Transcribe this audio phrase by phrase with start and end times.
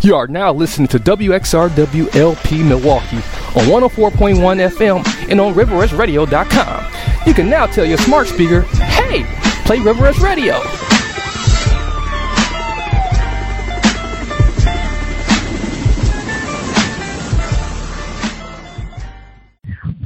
[0.00, 7.26] You are now listening to WXRWLP Milwaukee on 104.1 FM and on RiverWestRadio.com.
[7.26, 9.24] You can now tell your smart speaker, hey,
[9.64, 10.54] play River West Radio.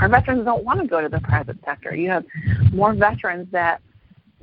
[0.00, 1.94] Our veterans don't want to go to the private sector.
[1.94, 2.24] You have
[2.72, 3.82] more veterans that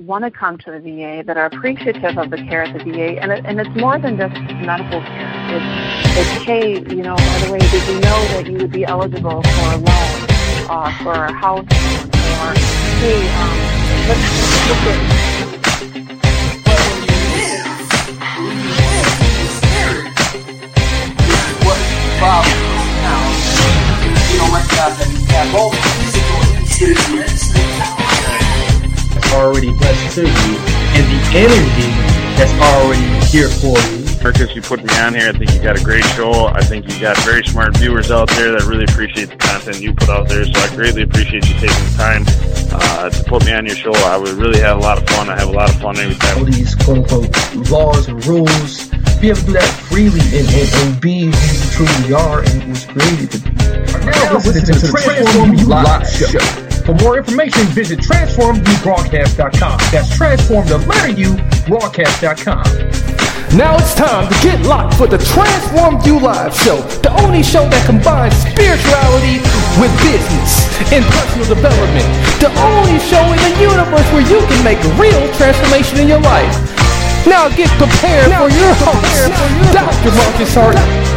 [0.00, 3.20] want to come to the VA that are appreciative of the care at the VA,
[3.20, 4.32] and, it, and it's more than just
[4.64, 5.30] medical care.
[5.52, 8.86] It's, it's hey, you know, by the way, did you know that you would be
[8.86, 10.26] eligible for a loan,
[10.70, 12.54] uh, for a house, or
[13.04, 13.58] hey, um,
[14.08, 14.24] let's
[14.68, 15.00] look at
[21.60, 23.20] what the problem is now.
[24.32, 27.49] You don't recognize that you have both physical and spiritual that's
[29.32, 30.52] already blessed to you,
[30.96, 31.90] and the energy
[32.36, 34.00] that's already here for you.
[34.22, 35.28] Marcus, you put me on here.
[35.28, 36.46] I think you got a great show.
[36.46, 39.94] I think you got very smart viewers out there that really appreciate the content you
[39.94, 40.44] put out there.
[40.44, 42.24] So I greatly appreciate you taking the time
[42.70, 43.92] uh, to put me on your show.
[43.92, 45.30] I would really have a lot of fun.
[45.30, 46.38] I have a lot of fun every time.
[46.38, 48.88] All these quote unquote laws and rules,
[49.20, 52.68] be able to do that freely and, and, and be who you truly are and
[52.68, 53.50] was created to be.
[54.04, 56.69] Now listen to the Transform You Live Show.
[56.84, 59.78] For more information, visit transformubroadcast.com.
[59.92, 62.64] That's transform the letter U broadcast.com.
[63.58, 67.66] Now it's time to get locked for the Transform You Live Show, the only show
[67.66, 69.42] that combines spirituality
[69.82, 72.06] with business and personal development.
[72.38, 76.54] The only show in the universe where you can make real transformation in your life.
[77.26, 79.34] Now get prepared now for your host,
[79.74, 80.14] Dr.
[80.14, 81.09] Marcus Hart.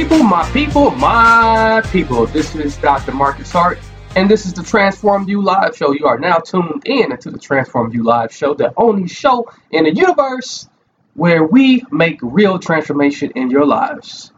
[0.00, 2.24] People, my people, my people.
[2.24, 3.12] This is Dr.
[3.12, 3.78] Marcus Hart,
[4.16, 5.92] and this is the Transform You Live Show.
[5.92, 9.84] You are now tuned in to the Transform You Live Show, the only show in
[9.84, 10.66] the universe
[11.12, 14.32] where we make real transformation in your lives.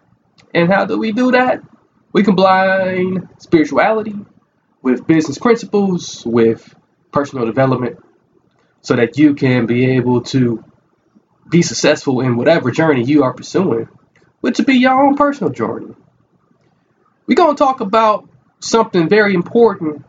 [0.53, 1.63] And how do we do that?
[2.13, 4.17] We combine spirituality
[4.83, 6.75] with business principles, with
[7.13, 8.01] personal development,
[8.81, 10.65] so that you can be able to
[11.49, 13.89] be successful in whatever journey you are pursuing
[14.43, 15.95] which would be your own personal journey.
[17.27, 18.29] We're going to talk about
[18.61, 20.05] something very important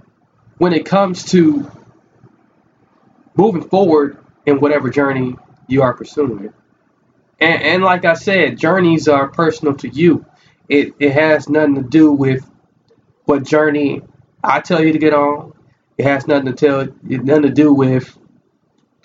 [0.57, 1.71] when it comes to
[3.37, 5.35] moving forward in whatever journey
[5.67, 6.51] you are pursuing.
[7.39, 10.25] And, and like I said, journeys are personal to you.
[10.67, 12.49] It, it has nothing to do with
[13.25, 14.01] what journey
[14.43, 15.53] I tell you to get on.
[15.97, 18.17] It has nothing to tell nothing to do with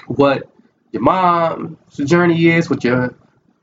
[0.06, 0.50] what
[0.90, 3.14] your mom's journey is, what your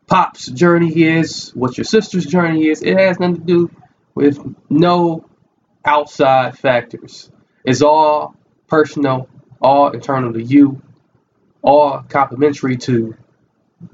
[0.07, 2.81] pop's journey is, what your sister's journey is.
[2.81, 3.71] It has nothing to do
[4.13, 5.25] with no
[5.83, 7.31] outside factors.
[7.63, 8.35] It's all
[8.67, 9.29] personal,
[9.61, 10.81] all internal to you,
[11.61, 13.15] all complementary to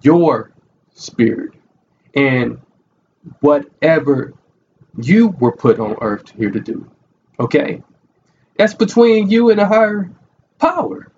[0.02, 0.52] your
[0.94, 1.54] spirit
[2.14, 2.60] and
[3.40, 4.34] whatever
[4.98, 6.90] you were put on earth here to do.
[7.40, 7.84] Okay?
[8.58, 10.12] That's between you and a higher
[10.60, 11.12] power.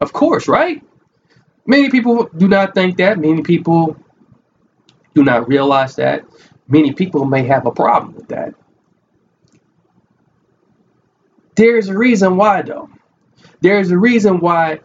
[0.00, 0.84] Of course, right?
[1.66, 3.18] Many people do not think that.
[3.18, 3.96] Many people
[5.18, 6.24] do not realize that.
[6.68, 8.54] Many people may have a problem with that.
[11.56, 12.88] There's a reason why, though.
[13.60, 14.78] There's a reason why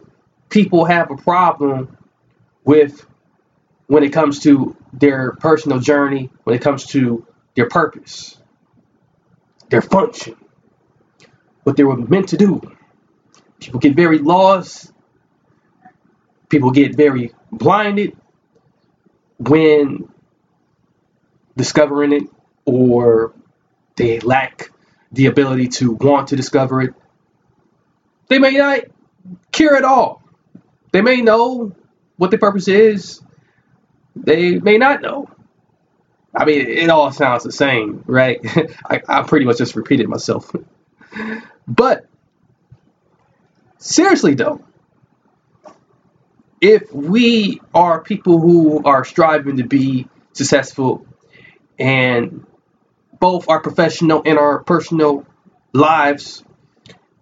[0.48, 1.96] people have a problem
[2.64, 3.06] with
[3.86, 8.36] when it comes to their personal journey, when it comes to their purpose,
[9.68, 10.34] their function,
[11.62, 12.60] what they were meant to do.
[13.60, 14.92] People get very lost.
[16.48, 18.16] People get very blinded
[19.38, 20.08] when
[21.56, 22.22] discovering it
[22.64, 23.34] or
[23.96, 24.70] they lack
[25.12, 26.94] the ability to want to discover it.
[28.28, 28.80] They may not
[29.52, 30.22] care at all.
[30.92, 31.74] They may know
[32.16, 33.20] what the purpose is.
[34.16, 35.28] They may not know.
[36.34, 38.40] I mean, it all sounds the same, right?
[38.90, 40.50] I, I pretty much just repeated myself.
[41.68, 42.06] but
[43.78, 44.64] seriously, though,
[46.60, 51.06] if we are people who are striving to be successful
[51.78, 52.46] and
[53.18, 55.26] both our professional and our personal
[55.72, 56.44] lives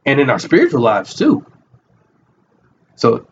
[0.05, 1.47] and in our spiritual lives too.
[2.97, 3.27] So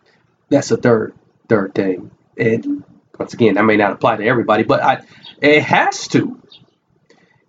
[0.49, 1.13] that's the third
[1.47, 2.11] third thing.
[2.37, 2.83] And
[3.19, 5.03] once again, that may not apply to everybody, but I,
[5.41, 6.41] it has to.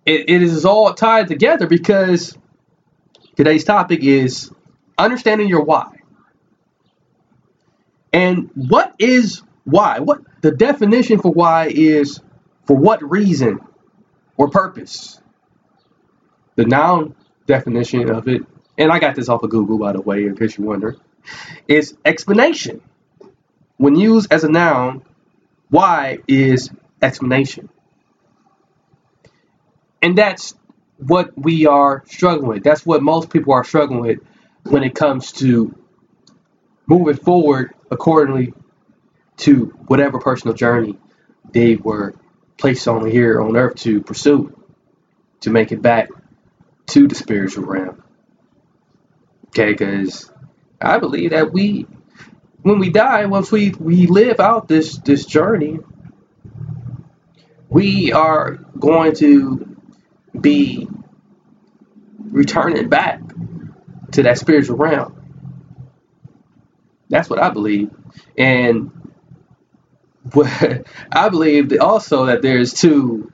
[0.05, 2.37] It, it is all tied together because
[3.35, 4.51] today's topic is
[4.97, 5.99] understanding your why.
[8.11, 9.99] And what is why?
[9.99, 12.19] What the definition for why is
[12.65, 13.59] for what reason
[14.37, 15.21] or purpose?
[16.55, 17.15] The noun
[17.47, 18.43] definition of it,
[18.77, 20.95] and I got this off of Google by the way, in case you wonder,
[21.67, 22.81] is explanation.
[23.77, 25.03] When used as a noun,
[25.69, 26.69] why is
[27.01, 27.69] explanation.
[30.01, 30.55] And that's
[30.97, 32.63] what we are struggling with.
[32.63, 34.19] That's what most people are struggling with
[34.63, 35.75] when it comes to
[36.87, 38.53] moving forward accordingly
[39.37, 40.97] to whatever personal journey
[41.51, 42.13] they were
[42.63, 44.57] placed on here on earth to pursue
[45.41, 46.07] to make it back
[46.85, 48.01] to the spiritual realm.
[49.47, 50.31] Okay, because
[50.79, 51.85] I believe that we,
[52.61, 55.79] when we die, once we, we live out this, this journey,
[57.67, 59.75] we are going to
[60.39, 60.87] be
[62.17, 63.19] returning back
[64.13, 65.21] to that spiritual realm.
[67.09, 67.91] That's what I believe.
[68.37, 68.92] And
[71.11, 73.31] I believe also that there's two,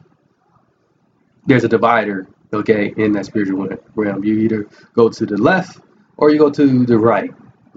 [1.45, 4.23] there's a divider, okay, in that spiritual realm.
[4.23, 5.79] You either go to the left
[6.17, 7.31] or you go to the right,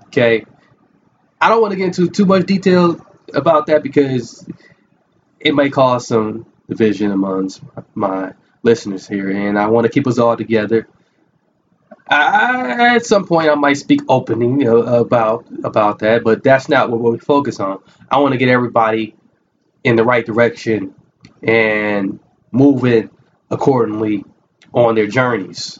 [0.06, 0.44] okay.
[1.40, 3.04] I don't want to get into too much detail
[3.34, 4.46] about that because
[5.40, 7.62] it may cause some division amongst
[7.94, 8.32] my
[8.62, 10.88] listeners here, and I want to keep us all together.
[12.08, 17.00] I, at some point, I might speak openly about about that, but that's not what
[17.00, 17.80] we focus on.
[18.10, 19.16] I want to get everybody
[19.84, 20.94] in the right direction
[21.42, 22.20] and
[22.52, 23.10] moving
[23.50, 24.24] accordingly
[24.72, 25.78] on their journeys.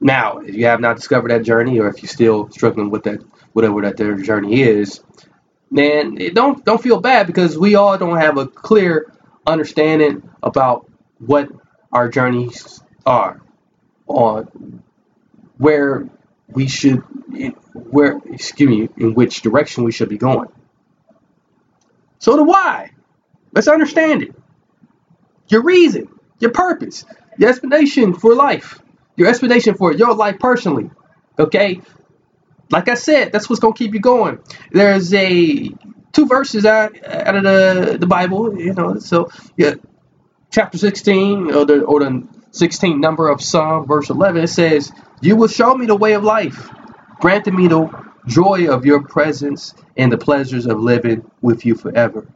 [0.00, 3.22] Now, if you have not discovered that journey, or if you're still struggling with that,
[3.52, 5.00] whatever that their journey is,
[5.70, 9.12] man, don't don't feel bad because we all don't have a clear
[9.46, 11.50] understanding about what
[11.92, 13.40] our journeys are
[14.06, 14.82] on
[15.58, 16.08] where
[16.48, 17.02] we should
[17.74, 20.48] where excuse me in which direction we should be going.
[22.18, 22.92] So the why
[23.52, 24.34] let's understand it.
[25.48, 27.04] Your reason your purpose
[27.36, 28.80] your explanation for life
[29.16, 30.90] your explanation for your life personally
[31.38, 31.80] okay?
[32.70, 34.40] Like i said that's what's going to keep you going.
[34.72, 35.70] There's a
[36.12, 39.74] two verses out, out of the, the bible you know so yeah
[40.50, 45.36] chapter 16 or the, or the 16th number of psalm verse 11 it says you
[45.36, 46.70] will show me the way of life,
[47.20, 47.90] granting me the
[48.26, 52.28] joy of your presence and the pleasures of living with you forever.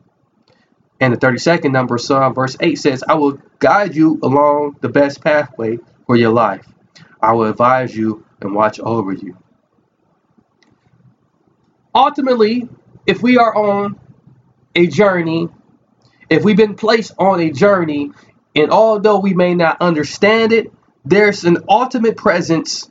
[1.00, 4.88] And the 32nd number of Psalm, verse 8 says, I will guide you along the
[4.88, 6.66] best pathway for your life.
[7.20, 9.36] I will advise you and watch over you.
[11.94, 12.68] Ultimately,
[13.06, 13.98] if we are on
[14.74, 15.48] a journey,
[16.30, 18.12] if we've been placed on a journey,
[18.54, 20.72] and although we may not understand it,
[21.04, 22.90] there's an ultimate presence,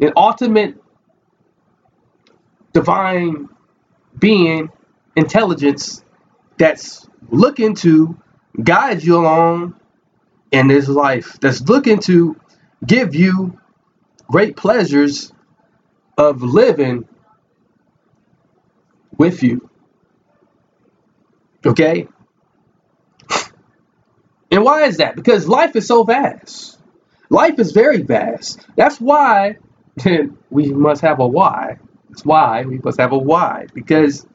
[0.00, 0.76] an ultimate
[2.72, 3.48] divine
[4.18, 4.70] being,
[5.16, 6.02] intelligence
[6.58, 8.16] that's looking to
[8.62, 9.74] guide you along
[10.50, 12.36] in this life, that's looking to
[12.84, 13.58] give you
[14.28, 15.32] great pleasures
[16.16, 17.06] of living
[19.18, 19.68] with you.
[21.64, 22.08] Okay?
[24.52, 25.16] And why is that?
[25.16, 26.78] Because life is so vast.
[27.30, 28.60] Life is very vast.
[28.76, 29.56] That's why
[30.50, 31.78] we must have a why.
[32.10, 34.26] That's why we must have a why because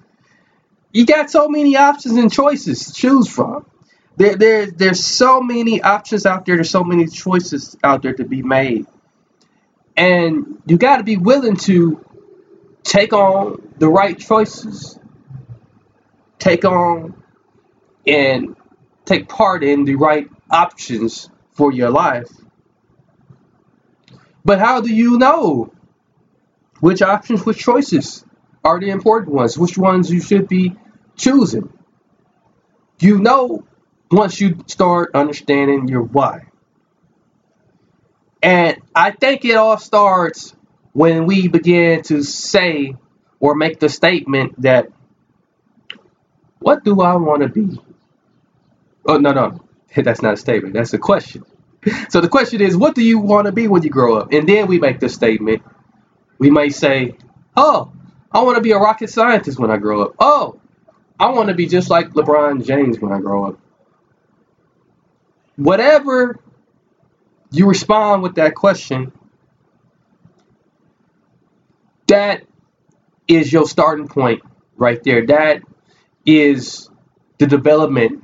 [0.91, 3.67] you got so many options and choices to choose from.
[4.15, 6.55] There, there, there's so many options out there.
[6.55, 8.87] There's so many choices out there to be made,
[9.95, 12.03] and you got to be willing to
[12.81, 14.97] take on the right choices,
[16.39, 17.13] take on
[18.07, 18.55] and
[19.07, 22.29] take part in the right options for your life.
[24.45, 25.73] But how do you know
[26.79, 28.23] which options, which choices
[28.63, 30.75] are the important ones, which ones you should be
[31.15, 31.73] choosing?
[32.99, 33.65] You know
[34.11, 36.47] once you start understanding your why.
[38.41, 40.55] And I think it all starts
[40.93, 42.95] when we begin to say
[43.39, 44.89] or make the statement that,
[46.59, 47.79] what do I want to be?
[49.07, 49.63] Oh, no, no,
[49.95, 51.43] that's not a statement, that's a question.
[52.09, 54.33] So the question is, what do you want to be when you grow up?
[54.33, 55.63] And then we make the statement.
[56.39, 57.15] We might say,
[57.55, 57.93] oh,
[58.31, 60.15] I want to be a rocket scientist when I grow up.
[60.19, 60.59] Oh,
[61.19, 63.59] I want to be just like LeBron James when I grow up.
[65.55, 66.39] Whatever
[67.51, 69.13] you respond with that question,
[72.07, 72.43] that
[73.27, 74.41] is your starting point
[74.75, 75.25] right there.
[75.25, 75.61] That
[76.25, 76.89] is
[77.39, 78.23] the development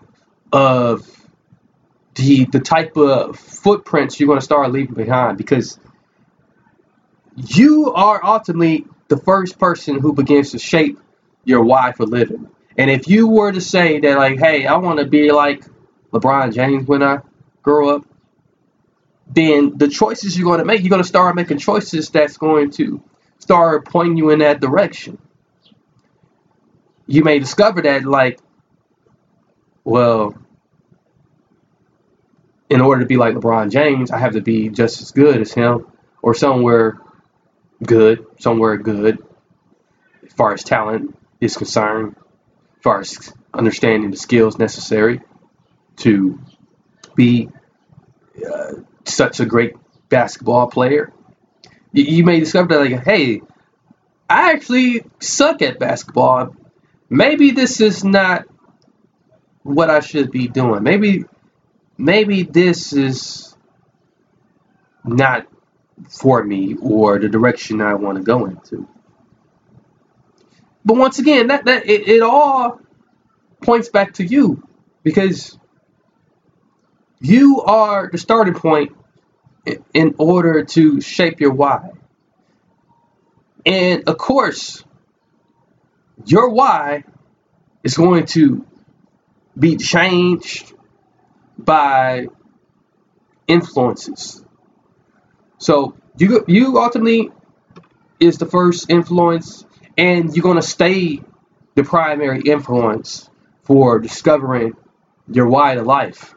[0.53, 1.09] of
[2.15, 5.79] the the type of footprints you're going to start leaving behind because
[7.35, 10.99] you are ultimately the first person who begins to shape
[11.43, 12.49] your why for living.
[12.77, 15.65] And if you were to say that like, hey, I want to be like
[16.11, 17.19] LeBron James when I
[17.63, 18.05] grow up,
[19.27, 22.71] then the choices you're going to make, you're going to start making choices that's going
[22.71, 23.03] to
[23.39, 25.17] start pointing you in that direction.
[27.07, 28.39] You may discover that like,
[29.83, 30.35] well,
[32.69, 35.53] in order to be like LeBron James, I have to be just as good as
[35.53, 35.87] him
[36.21, 36.99] or somewhere
[37.83, 39.19] good, somewhere good
[40.25, 42.15] as far as talent is concerned,
[42.77, 45.21] as far as understanding the skills necessary
[45.97, 46.39] to
[47.15, 47.49] be
[48.51, 48.73] uh,
[49.05, 49.75] such a great
[50.09, 51.13] basketball player.
[51.91, 53.41] You, you may discover that, like, hey,
[54.29, 56.55] I actually suck at basketball.
[57.09, 58.45] Maybe this is not
[59.61, 60.81] what I should be doing.
[60.83, 61.25] Maybe
[62.03, 63.55] maybe this is
[65.05, 65.47] not
[66.09, 68.87] for me or the direction I want to go into.
[70.83, 72.81] But once again, that that it, it all
[73.61, 74.67] points back to you
[75.01, 75.57] because
[77.21, 78.91] you are the starting point
[79.93, 81.91] in order to shape your why.
[83.65, 84.83] And of course,
[86.25, 87.05] your why
[87.81, 88.65] is going to
[89.57, 90.73] be changed
[91.63, 92.27] by
[93.47, 94.43] influences.
[95.57, 97.31] So you you ultimately
[98.19, 99.65] is the first influence,
[99.97, 101.21] and you're gonna stay
[101.75, 103.29] the primary influence
[103.63, 104.73] for discovering
[105.27, 106.35] your why to life.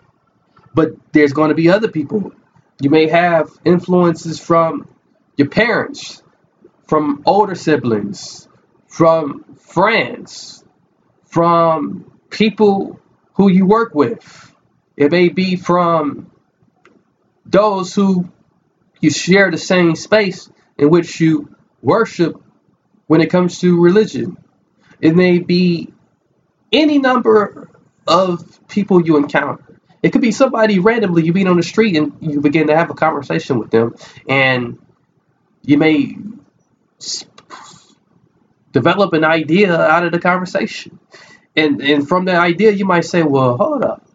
[0.75, 2.33] But there's to be other people.
[2.80, 4.88] You may have influences from
[5.37, 6.23] your parents,
[6.87, 8.49] from older siblings,
[8.87, 10.64] from friends,
[11.26, 13.00] from people
[13.35, 14.54] who you work with
[14.96, 16.30] it may be from
[17.44, 18.30] those who
[19.00, 22.42] you share the same space in which you worship
[23.06, 24.36] when it comes to religion.
[25.00, 25.92] It may be
[26.72, 27.70] any number
[28.06, 29.62] of people you encounter.
[30.02, 32.90] It could be somebody randomly you meet on the street and you begin to have
[32.90, 33.94] a conversation with them,
[34.28, 34.78] and
[35.62, 36.16] you may
[38.72, 40.98] develop an idea out of the conversation.
[41.56, 44.05] And, and from that idea, you might say, Well, hold up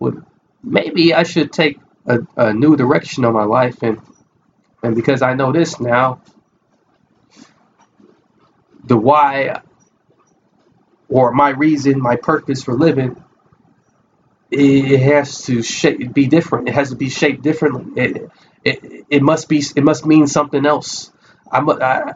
[0.00, 0.24] well,
[0.62, 4.00] maybe I should take a, a new direction on my life and
[4.82, 6.22] and because I know this now,
[8.84, 9.62] the why
[11.08, 13.22] or my reason, my purpose for living,
[14.50, 16.68] it has to shape, be different.
[16.68, 18.02] It has to be shaped differently.
[18.02, 18.30] It,
[18.64, 21.12] it, it must be it must mean something else.
[21.50, 22.14] I, I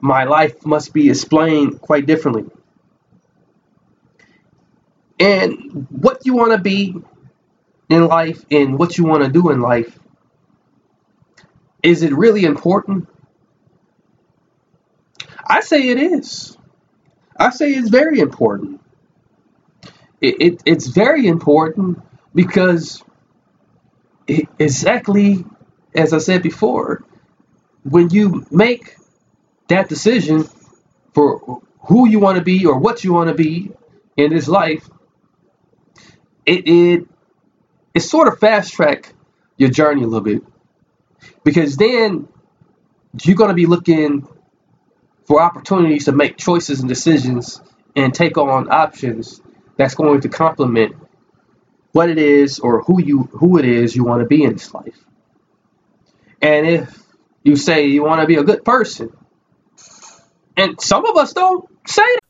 [0.00, 2.46] my life must be explained quite differently.
[5.18, 6.94] And what you want to be
[7.88, 9.98] in life and what you want to do in life,
[11.82, 13.08] is it really important?
[15.46, 16.56] I say it is.
[17.36, 18.80] I say it's very important.
[20.20, 22.00] It, it it's very important
[22.34, 23.04] because
[24.26, 25.44] it, exactly
[25.94, 27.04] as I said before,
[27.84, 28.96] when you make
[29.68, 30.48] that decision
[31.14, 33.70] for who you want to be or what you want to be
[34.16, 34.88] in this life,
[36.46, 37.08] it, it
[37.94, 39.12] it sort of fast track
[39.56, 40.42] your journey a little bit
[41.44, 42.28] because then
[43.22, 44.26] you're going to be looking
[45.24, 47.60] for opportunities to make choices and decisions
[47.96, 49.40] and take on options
[49.76, 50.94] that's going to complement
[51.92, 54.72] what it is or who you who it is you want to be in this
[54.74, 54.98] life.
[56.42, 57.02] And if
[57.42, 59.16] you say you want to be a good person,
[60.56, 62.25] and some of us don't say that.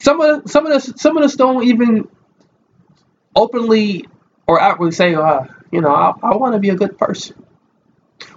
[0.00, 2.08] Some of some of us some of us don't even
[3.34, 4.06] openly
[4.46, 7.44] or outwardly say, uh, you know, I, I want to be a good person.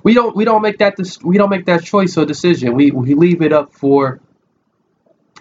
[0.04, 2.76] We don't we don't make that this we don't make that choice or decision.
[2.76, 4.22] We we leave it up for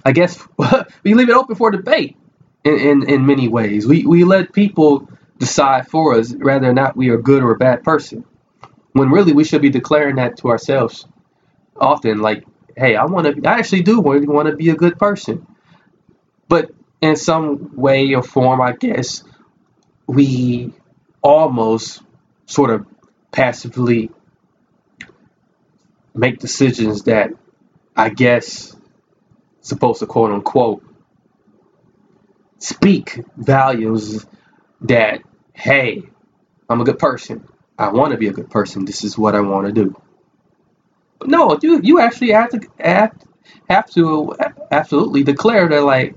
[0.05, 0.47] I guess
[1.05, 2.17] we leave it open for debate
[2.65, 3.87] in, in, in many ways.
[3.87, 5.09] We we let people
[5.39, 8.25] decide for us whether or not we are good or a bad person.
[8.93, 11.07] When really we should be declaring that to ourselves
[11.77, 12.45] often, like,
[12.77, 15.47] hey, I want to I actually do want, to be a good person.
[16.49, 19.25] But in some way or form, I guess,
[20.07, 20.73] we
[21.23, 22.03] almost
[22.47, 22.87] sort of
[23.31, 24.11] passively
[26.15, 27.31] make decisions that
[27.97, 28.77] I guess
[29.61, 30.85] supposed to quote unquote
[32.59, 34.27] speak values
[34.83, 35.21] that
[35.55, 36.03] hey,
[36.69, 37.47] I'm a good person.
[37.79, 38.85] I want to be a good person.
[38.85, 40.02] This is what I want to do.
[41.27, 43.13] No, you you actually have to have,
[43.69, 44.35] have to
[44.71, 46.17] absolutely declare that like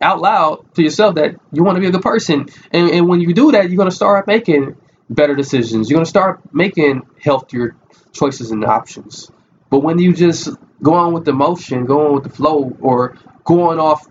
[0.00, 2.46] out loud to yourself that you want to be a good person.
[2.72, 4.76] And, and when you do that, you're to start making
[5.08, 5.90] better decisions.
[5.90, 7.76] You're to start making healthier
[8.12, 9.30] choices and options.
[9.70, 10.50] But when you just
[10.82, 14.06] go on with the motion, go on with the flow, or going off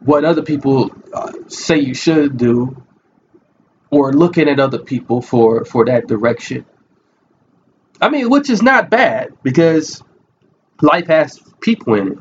[0.00, 2.82] what other people uh, say you should do,
[3.90, 6.66] or looking at other people for, for that direction,
[8.00, 10.02] I mean, which is not bad because
[10.82, 12.18] life has people in it.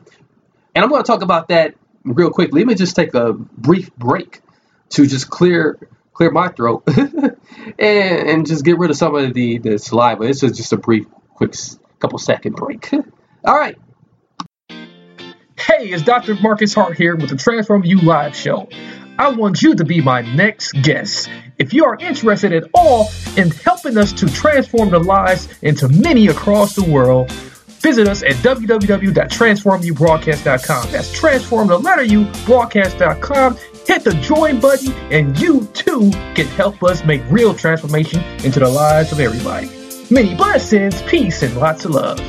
[0.76, 2.62] And I'm going to talk about that real quickly.
[2.62, 4.42] Let me just take a brief break
[4.90, 5.78] to just clear
[6.14, 10.26] clear my throat and, and just get rid of some of the, the saliva.
[10.26, 11.56] This is just a brief, quick
[12.00, 12.92] couple second break.
[13.46, 13.78] All right.
[14.70, 16.36] Hey, it's Dr.
[16.36, 18.70] Marcus Hart here with the Transform You Live Show.
[19.24, 21.30] I want you to be my next guest.
[21.58, 26.28] If you are interested at all in helping us to transform the lives into many
[26.28, 30.92] across the world, visit us at www.transformubroadcast.com.
[30.92, 33.58] That's transform the letter U broadcast.com.
[33.88, 38.68] Hit the join button, and you too can help us make real transformation into the
[38.68, 39.70] lives of everybody.
[40.12, 42.20] Many blessings, peace, and lots of love.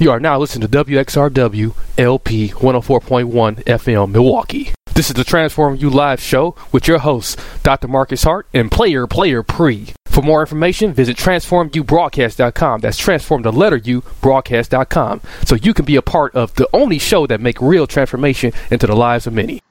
[0.00, 4.72] You are now listening to WXRW LP 104.1 FM Milwaukee.
[4.92, 7.86] This is the Transform You Live show with your hosts, Dr.
[7.86, 9.86] Marcus Hart and Player Player Pre.
[10.06, 12.80] For more information, visit transformubroadcast.com.
[12.80, 15.20] That's transform the letter U broadcast.com.
[15.44, 18.88] So you can be a part of the only show that make real transformation into
[18.88, 19.62] the lives of many.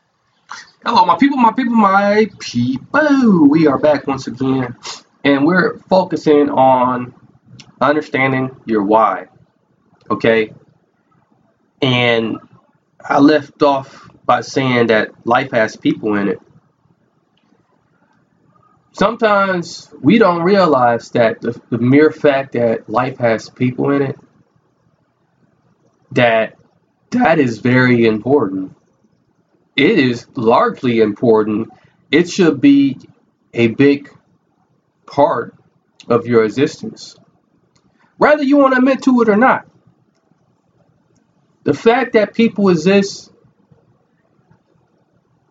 [0.86, 3.50] Hello, my people, my people, my people.
[3.50, 4.74] We are back once again,
[5.26, 7.14] and we're focusing on
[7.82, 9.28] understanding your why.
[10.14, 10.54] Okay?
[11.82, 12.38] And
[13.04, 16.40] I left off by saying that life has people in it.
[18.92, 24.20] Sometimes we don't realize that the, the mere fact that life has people in it,
[26.12, 26.58] that
[27.10, 28.76] that is very important.
[29.76, 31.70] It is largely important.
[32.12, 33.00] It should be
[33.52, 34.12] a big
[35.08, 35.56] part
[36.08, 37.16] of your existence.
[38.18, 39.68] Whether you want to admit to it or not.
[41.64, 43.32] The fact that people exist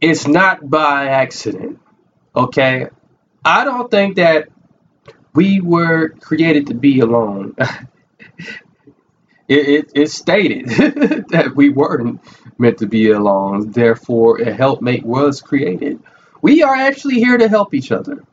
[0.01, 1.79] is not by accident.
[2.35, 2.88] Okay?
[3.44, 4.48] I don't think that
[5.35, 7.55] we were created to be alone.
[9.48, 10.68] it, it, it's stated
[11.31, 12.20] that we weren't
[12.59, 13.70] meant to be alone.
[13.70, 16.03] Therefore, a helpmate was created.
[16.42, 18.25] We are actually here to help each other.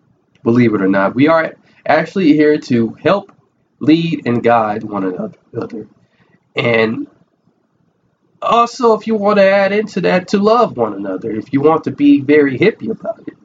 [0.44, 1.54] Believe it or not, we are
[1.86, 3.32] actually here to help
[3.80, 5.88] lead and guide one another.
[6.56, 7.08] And
[8.42, 11.84] also, if you want to add into that, to love one another, if you want
[11.86, 13.38] to be very hippie about it.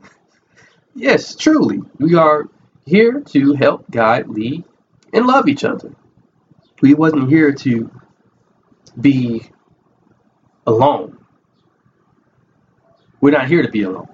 [0.95, 2.49] Yes, truly, we are
[2.87, 4.65] here to help guide, lead,
[5.13, 5.95] and love each other.
[6.81, 7.91] We wasn't here to
[9.01, 9.51] be
[10.67, 11.19] alone.
[13.21, 14.09] We're not here to be alone.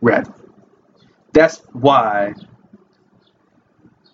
[0.00, 0.32] Rather,
[1.32, 2.34] that's why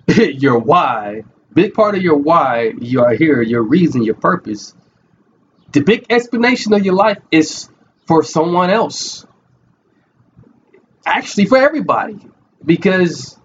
[0.16, 4.74] your why, big part of your why you are here, your reason, your purpose,
[5.72, 7.68] the big explanation of your life is
[8.06, 9.26] for someone else.
[11.06, 12.18] Actually, for everybody.
[12.64, 13.38] Because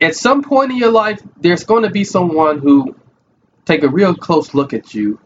[0.00, 2.96] at some point in your life, there's going to be someone who
[3.64, 5.20] take a real close look at you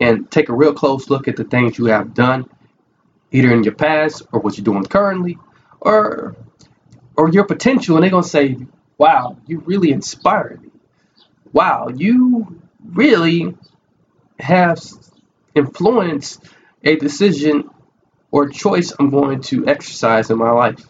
[0.00, 2.48] and take a real close look at the things you have done,
[3.32, 5.38] either in your past or what you're doing currently,
[5.80, 6.36] or
[7.16, 8.56] or your potential, and they're gonna say,
[8.98, 10.70] "Wow, you really inspired me.
[11.52, 13.56] Wow, you really
[14.38, 14.80] have
[15.54, 16.44] influenced
[16.82, 17.70] a decision
[18.30, 20.84] or choice I'm going to exercise in my life.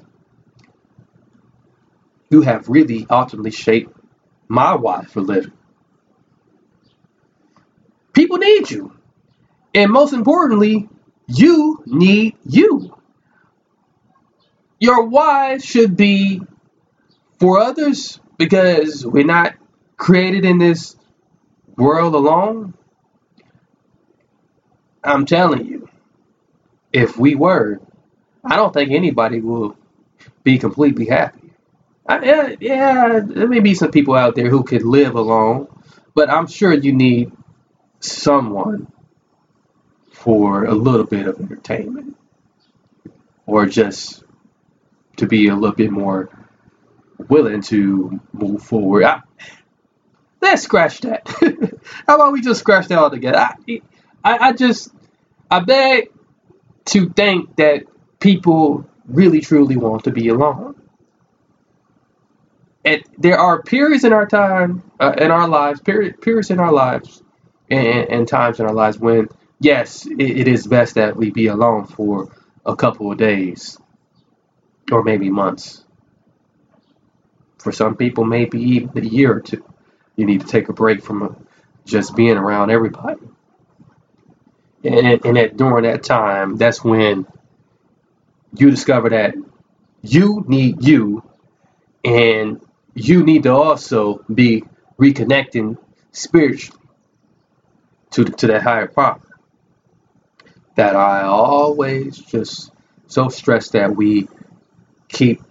[2.30, 3.96] You have really ultimately shaped
[4.48, 5.52] my why for living.
[8.12, 8.96] People need you.
[9.74, 10.88] And most importantly,
[11.26, 12.96] you need you.
[14.78, 16.40] Your why should be
[17.40, 19.54] for others because we're not
[19.96, 20.96] created in this
[21.76, 22.74] world alone.
[25.04, 25.88] I'm telling you,
[26.92, 27.80] if we were,
[28.44, 29.76] I don't think anybody will
[30.44, 31.52] be completely happy.
[32.08, 35.68] I, yeah, yeah, there may be some people out there who could live alone,
[36.14, 37.32] but I'm sure you need
[38.00, 38.92] someone
[40.12, 42.16] for a little bit of entertainment
[43.46, 44.24] or just
[45.18, 46.30] to be a little bit more
[47.28, 49.04] willing to move forward.
[49.04, 49.22] I,
[50.42, 51.28] let's scratch that.
[52.08, 53.38] How about we just scratch that all together?
[53.38, 53.82] I,
[54.24, 54.90] I, I just,
[55.50, 56.10] I beg
[56.86, 57.84] to think that
[58.20, 60.76] people really truly want to be alone.
[62.84, 66.72] And there are periods in our time, uh, in our lives, period, periods in our
[66.72, 67.22] lives
[67.70, 69.28] and, and times in our lives when,
[69.60, 72.30] yes, it, it is best that we be alone for
[72.66, 73.78] a couple of days
[74.92, 75.84] or maybe months.
[77.58, 79.64] For some people, maybe even a year or two.
[80.16, 81.46] You need to take a break from
[81.86, 83.20] just being around everybody.
[84.84, 87.26] And, and that during that time, that's when
[88.56, 89.34] you discover that
[90.02, 91.22] you need you
[92.04, 92.60] and
[92.94, 94.64] you need to also be
[95.00, 95.78] reconnecting
[96.12, 96.80] spiritually
[98.12, 99.20] to to that higher power.
[100.76, 102.72] That I always just
[103.08, 104.28] so stress that we
[105.08, 105.42] keep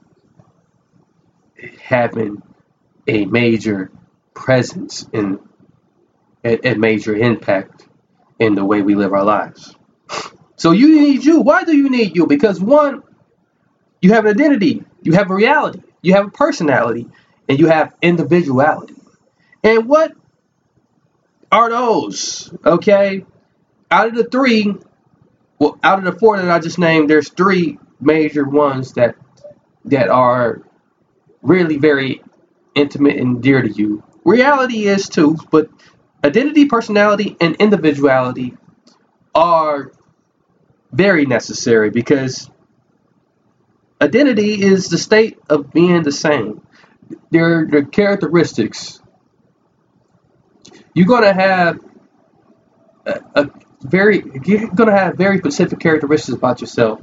[1.82, 2.42] having
[3.08, 3.92] a major
[4.34, 5.40] presence in
[6.44, 7.88] a, a major impact
[8.44, 9.76] in the way we live our lives.
[10.56, 11.42] So you need you.
[11.42, 12.28] Why do you need you?
[12.28, 13.04] Because one,
[14.02, 17.10] you have an identity, you have a reality, you have a personality,
[17.48, 18.96] and you have individuality.
[19.64, 20.14] And what
[21.52, 22.54] are those?
[22.66, 23.26] Okay.
[23.90, 24.76] Out of the three,
[25.60, 29.16] well, out of the four that I just named, there's three major ones that
[29.86, 30.62] that are
[31.42, 32.22] really very
[32.76, 34.04] intimate and dear to you.
[34.24, 35.70] Reality is too, but
[36.24, 38.56] identity, personality, and individuality
[39.36, 39.92] are
[40.92, 42.50] very necessary because
[44.02, 46.66] identity is the state of being the same.
[47.32, 49.02] They're the characteristics
[50.94, 51.80] you're going to have
[53.06, 53.50] a, a
[53.82, 57.02] very you're going to have very specific characteristics about yourself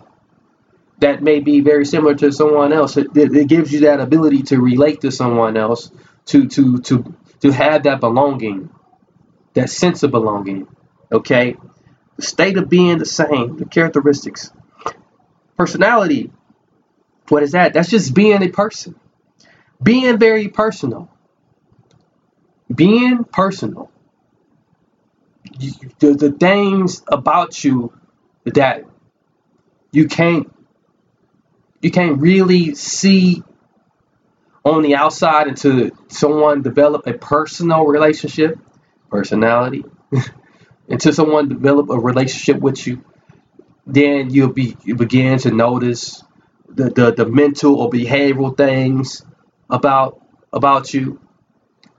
[0.98, 2.96] that may be very similar to someone else.
[2.98, 5.90] It, it, gives you that ability to relate to someone else,
[6.26, 8.70] to to to to have that belonging,
[9.54, 10.68] that sense of belonging.
[11.12, 11.56] Okay,
[12.16, 14.52] the state of being the same, the characteristics,
[15.56, 16.32] personality.
[17.28, 17.74] What is that?
[17.74, 18.96] That's just being a person,
[19.82, 21.08] being very personal
[22.74, 23.90] being personal.
[26.00, 27.92] the, the things about you
[28.44, 28.84] that
[29.92, 30.52] you can't
[31.82, 33.42] you can't really see
[34.64, 38.58] on the outside until someone develop a personal relationship,
[39.11, 39.85] personality,
[40.88, 43.05] until someone develop a relationship with you,
[43.87, 46.23] then you'll be you begin to notice
[46.68, 49.25] the, the, the mental or behavioral things
[49.70, 51.20] about about you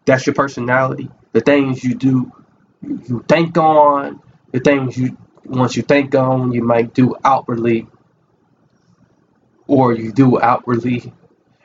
[0.06, 1.10] that's your personality.
[1.34, 2.32] The things you do,
[2.84, 4.22] you think on,
[4.52, 7.88] the things you once you think on, you might do outwardly.
[9.68, 11.14] or you do outwardly,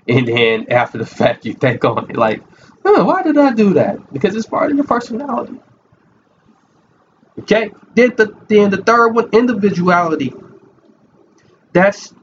[0.08, 2.42] and then after the fact you think on it like,
[2.86, 4.12] huh, why did I do that?
[4.12, 5.58] Because it's part of your personality.
[7.40, 7.70] Okay.
[7.94, 10.32] Then the then the third one, individuality.
[11.72, 12.14] That's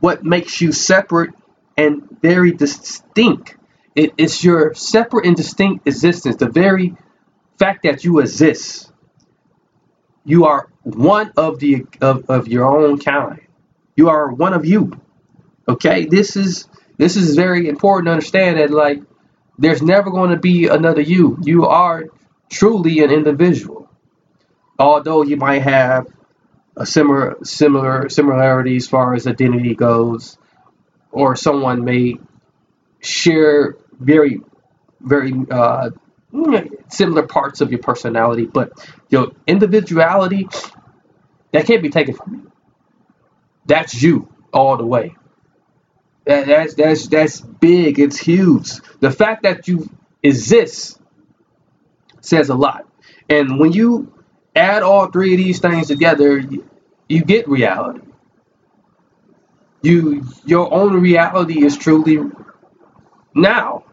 [0.00, 1.30] what makes you separate
[1.76, 3.56] and very distinct.
[3.94, 6.36] It is your separate and distinct existence.
[6.36, 6.94] The very
[7.58, 8.92] fact that you exist.
[10.24, 13.40] You are one of the of, of your own kind.
[13.96, 15.00] You are one of you.
[15.68, 16.06] Okay?
[16.06, 19.02] This is this is very important to understand that like
[19.60, 21.38] there's never going to be another you.
[21.42, 22.06] You are
[22.48, 23.88] truly an individual.
[24.78, 26.06] Although you might have
[26.76, 30.38] a similar similar similarity as far as identity goes,
[31.12, 32.16] or someone may
[33.00, 34.40] share very
[35.02, 35.90] very uh,
[36.88, 38.72] similar parts of your personality, but
[39.10, 40.48] your individuality
[41.52, 42.52] that can't be taken from you.
[43.66, 45.16] That's you all the way.
[46.26, 47.98] That, that's that's that's big.
[48.00, 48.72] It's huge.
[49.00, 49.88] The fact that you
[50.22, 51.00] exist
[52.20, 52.86] says a lot.
[53.28, 54.12] And when you
[54.56, 56.68] add all three of these things together, you,
[57.08, 58.02] you get reality.
[59.82, 62.18] You your own reality is truly
[63.34, 63.84] now.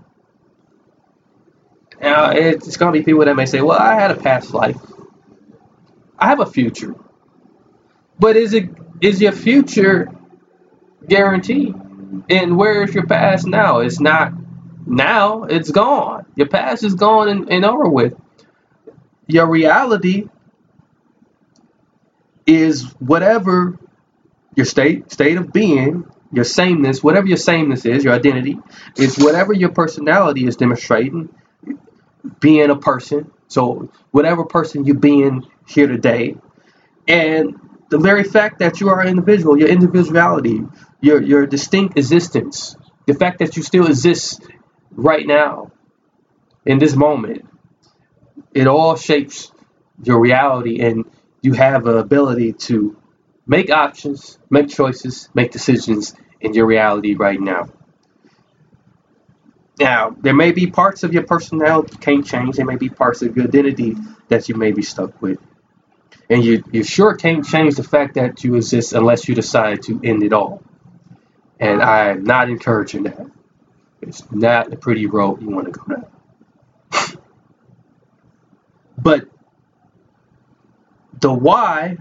[2.01, 4.77] Now it's gonna be people that may say, "Well, I had a past life.
[6.19, 6.95] I have a future."
[8.19, 8.69] But is it
[9.01, 10.11] is your future
[11.07, 11.75] guaranteed?
[12.29, 13.79] And where is your past now?
[13.79, 14.33] It's not
[14.85, 15.43] now.
[15.43, 16.25] It's gone.
[16.35, 18.15] Your past is gone and, and over with.
[19.27, 20.29] Your reality
[22.45, 23.77] is whatever
[24.55, 28.57] your state state of being, your sameness, whatever your sameness is, your identity,
[28.97, 31.29] is whatever your personality is demonstrating,
[32.39, 33.31] being a person.
[33.47, 36.37] So whatever person you're being here today,
[37.07, 40.61] and the very fact that you are an individual, your individuality,
[41.01, 44.41] your your distinct existence, the fact that you still exist
[44.91, 45.71] right now,
[46.65, 47.45] in this moment,
[48.53, 49.51] it all shapes
[50.03, 51.05] your reality, and
[51.41, 52.97] you have an ability to
[53.45, 57.69] make options, make choices, make decisions in your reality right now.
[59.79, 62.55] Now, there may be parts of your personality that can't change.
[62.57, 63.95] There may be parts of your identity
[64.27, 65.39] that you may be stuck with.
[66.29, 69.99] And you, you sure can't change the fact that you exist unless you decide to
[70.03, 70.63] end it all.
[71.59, 73.27] And I'm not encouraging that.
[74.01, 77.19] It's not a pretty road you want to go down.
[78.97, 79.27] but
[81.19, 81.97] the why,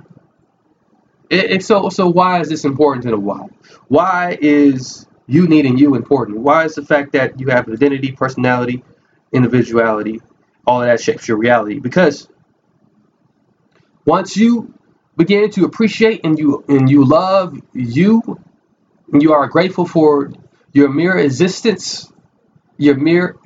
[1.30, 3.46] it, it, so so why is this important to the why?
[3.88, 6.38] Why is you needing you important?
[6.38, 8.84] Why is the fact that you have identity, personality,
[9.32, 10.20] individuality,
[10.66, 11.78] all of that shapes your reality?
[11.80, 12.28] Because
[14.06, 14.74] once you
[15.16, 18.22] begin to appreciate and you and you love you,
[19.12, 20.32] and you are grateful for
[20.72, 22.12] your mere existence,
[22.78, 23.36] your mere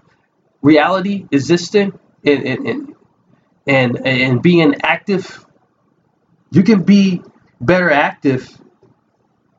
[0.63, 2.97] reality existing and and, and
[3.67, 5.47] and and being active,
[6.53, 7.23] you can be
[7.61, 8.49] better active.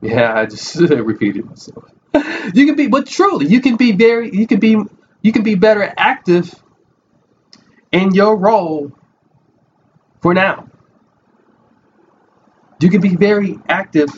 [0.02, 0.76] Yeah, I just
[1.12, 1.86] repeated myself.
[2.56, 4.78] You can be, but truly, you can be very, you can be,
[5.22, 6.54] you can be better active
[7.92, 8.92] in your role
[10.22, 10.71] for now.
[12.82, 14.10] You can be very active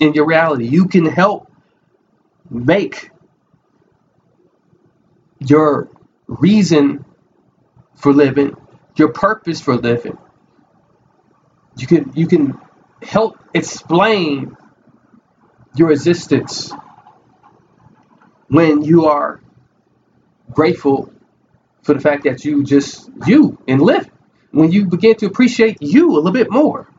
[0.00, 0.66] in your reality.
[0.66, 1.50] You can help
[2.50, 3.10] make
[5.40, 5.88] your
[6.28, 7.04] reason
[7.96, 8.56] for living,
[8.96, 10.18] your purpose for living.
[11.76, 12.58] You can you can
[13.02, 14.56] help explain
[15.76, 16.72] your existence
[18.48, 19.40] when you are
[20.52, 21.12] grateful
[21.82, 24.10] for the fact that you just you and live.
[24.52, 26.91] When you begin to appreciate you a little bit more.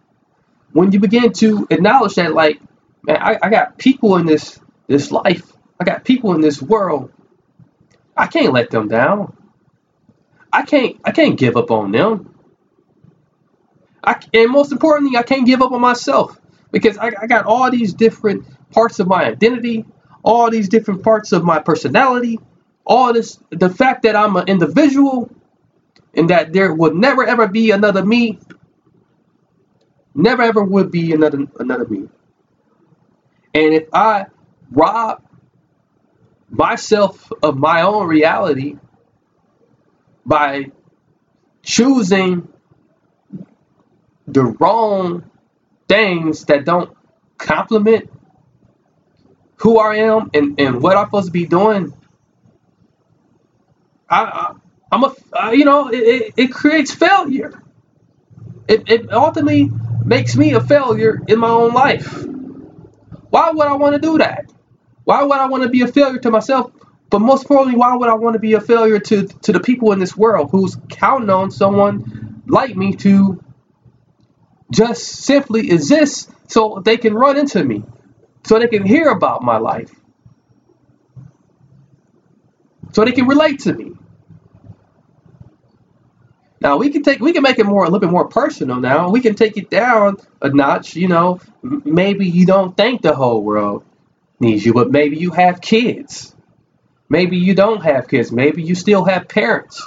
[0.73, 2.62] When you begin to acknowledge that like,
[3.03, 5.53] man, I, I got people in this this life.
[5.79, 7.12] I got people in this world.
[8.17, 9.38] I can't let them down.
[10.51, 12.36] I can't I can't give up on them.
[14.03, 16.39] I, and most importantly, I can't give up on myself
[16.71, 19.86] because I, I got all these different parts of my identity,
[20.23, 22.39] all these different parts of my personality,
[22.86, 25.31] all this, the fact that I'm an individual
[26.15, 28.39] and that there will never ever be another me,
[30.15, 32.10] never ever would be another another me.
[33.54, 34.28] And if I
[34.71, 35.23] rob
[36.49, 38.78] myself of my own reality
[40.26, 40.71] by
[41.63, 42.47] choosing
[44.28, 45.30] the wrong
[45.88, 46.95] things that don't
[47.38, 48.12] complement
[49.58, 51.93] who I am and, and what I'm supposed to be doing,
[54.10, 54.56] I,
[54.91, 57.62] I am a you know it, it, it creates failure.
[58.67, 59.71] It, it ultimately
[60.05, 62.25] makes me a failure in my own life.
[63.29, 64.51] Why would I want to do that?
[65.03, 66.71] Why would I want to be a failure to myself?
[67.09, 69.91] But most importantly, why would I want to be a failure to, to the people
[69.91, 73.43] in this world who's counting on someone like me to
[74.71, 77.83] just simply exist so they can run into me,
[78.43, 79.93] so they can hear about my life,
[82.91, 83.93] so they can relate to me.
[86.63, 88.78] Now we can take we can make it more a little bit more personal.
[88.80, 90.95] Now we can take it down a notch.
[90.95, 93.84] You know, maybe you don't think the whole world
[94.39, 96.34] needs you, but maybe you have kids.
[97.10, 98.32] Maybe you don't have kids.
[98.32, 99.86] Maybe you still have parents.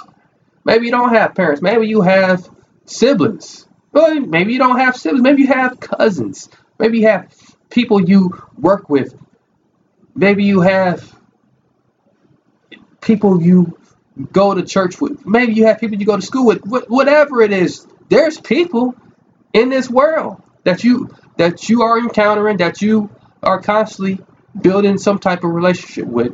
[0.63, 1.63] Maybe you don't have parents.
[1.63, 2.47] Maybe you have
[2.85, 3.67] siblings.
[3.91, 5.23] Well, maybe you don't have siblings.
[5.23, 6.47] Maybe you have cousins.
[6.77, 7.33] Maybe you have
[7.71, 9.15] people you work with.
[10.15, 11.11] Maybe you have
[13.01, 13.79] people you
[14.31, 15.25] go to church with.
[15.25, 16.61] Maybe you have people you go to school with.
[16.65, 18.95] Whatever it is, there's people
[19.53, 23.09] in this world that you that you are encountering, that you
[23.43, 24.19] are constantly
[24.59, 26.33] building some type of relationship with.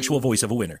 [0.00, 0.80] actual voice of a winner.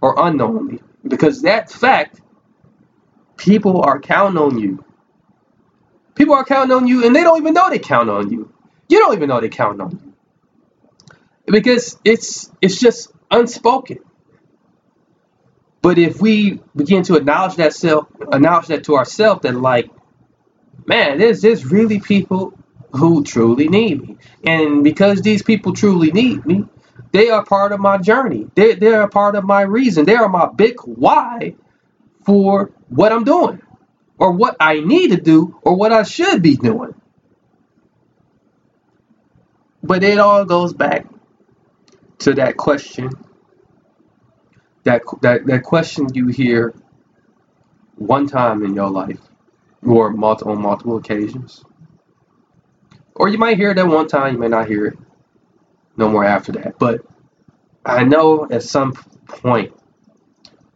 [0.00, 0.80] Or unknowingly.
[1.06, 2.20] Because that fact,
[3.36, 4.84] people are counting on you.
[6.14, 8.52] People are counting on you and they don't even know they count on you.
[8.88, 10.14] You don't even know they count on you.
[11.46, 13.98] Because it's it's just unspoken.
[15.82, 19.90] But if we begin to acknowledge that self acknowledge that to ourselves that like,
[20.86, 22.52] man, there's there's really people
[22.92, 24.16] who truly need me.
[24.44, 26.66] And because these people truly need me,
[27.12, 28.46] they are part of my journey.
[28.54, 30.04] They, they're part of my reason.
[30.04, 31.56] They are my big why
[32.24, 33.62] for what I'm doing
[34.18, 36.94] or what I need to do or what I should be doing.
[39.82, 41.06] But it all goes back
[42.20, 43.10] to that question.
[44.84, 46.74] That, that, that question you hear
[47.96, 49.20] one time in your life
[49.82, 51.64] or multiple, on multiple occasions.
[53.14, 54.98] Or you might hear it that one time, you may not hear it
[55.98, 56.78] no more after that.
[56.78, 57.04] But
[57.84, 58.92] I know at some
[59.26, 59.74] point,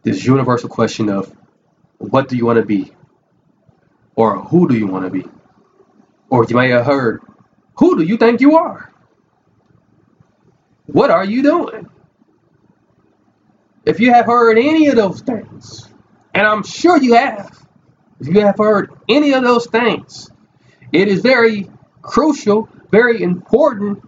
[0.03, 1.35] this universal question of
[1.97, 2.93] what do you want to be?
[4.15, 5.25] Or who do you want to be?
[6.29, 7.21] Or you may have heard,
[7.75, 8.91] who do you think you are?
[10.85, 11.89] What are you doing?
[13.85, 15.89] If you have heard any of those things,
[16.33, 17.65] and I'm sure you have,
[18.19, 20.29] if you have heard any of those things,
[20.91, 21.69] it is very
[22.01, 24.03] crucial, very important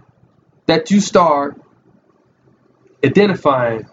[0.67, 1.61] that you start
[3.03, 3.87] identifying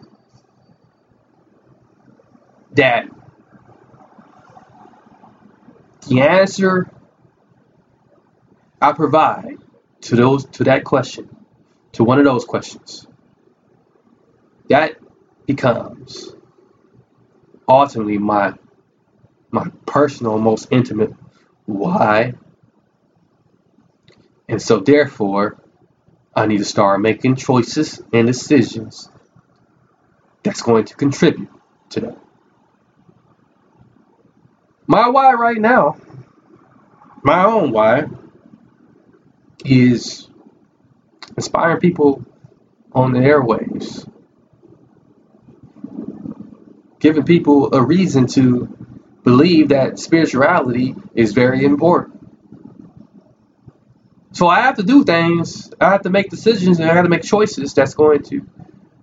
[2.72, 3.06] that
[6.08, 6.90] the answer
[8.80, 9.58] I provide
[10.02, 11.28] to those to that question,
[11.92, 13.06] to one of those questions,
[14.68, 14.96] that
[15.46, 16.34] becomes
[17.68, 18.54] ultimately my
[19.52, 21.12] my personal, most intimate
[21.66, 22.34] why.
[24.48, 25.61] And so therefore,
[26.34, 29.08] I need to start making choices and decisions
[30.42, 31.50] that's going to contribute
[31.90, 32.18] to that.
[34.86, 35.96] My why right now,
[37.22, 38.06] my own why,
[39.64, 40.28] is
[41.36, 42.24] inspiring people
[42.92, 44.08] on the airwaves,
[46.98, 48.76] giving people a reason to
[49.22, 52.11] believe that spirituality is very important.
[54.32, 57.10] So I have to do things, I have to make decisions, and I have to
[57.10, 58.46] make choices that's going to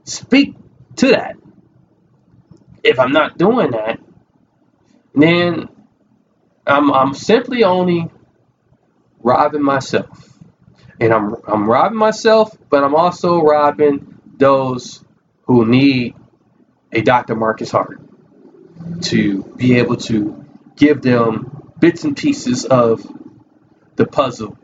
[0.05, 0.55] speak
[0.97, 1.35] to that.
[2.83, 3.99] If I'm not doing that,
[5.15, 5.69] then
[6.67, 8.09] I'm, I'm simply only
[9.21, 10.29] robbing myself.
[10.99, 15.03] And I'm, I'm robbing myself, but I'm also robbing those
[15.43, 16.15] who need
[16.91, 17.35] a Dr.
[17.35, 18.01] Marcus Hart
[19.03, 23.05] to be able to give them bits and pieces of
[23.95, 24.57] the puzzle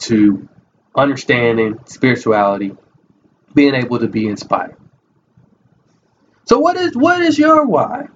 [0.00, 0.48] to
[0.96, 2.76] understanding spirituality,
[3.54, 4.76] being able to be inspired.
[6.46, 8.08] So what is what is your why?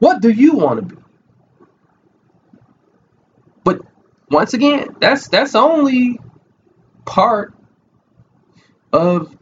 [0.00, 1.02] What do you want to be?
[3.64, 3.82] But
[4.30, 6.20] once again, that's that's only
[7.06, 7.54] part
[8.92, 9.36] of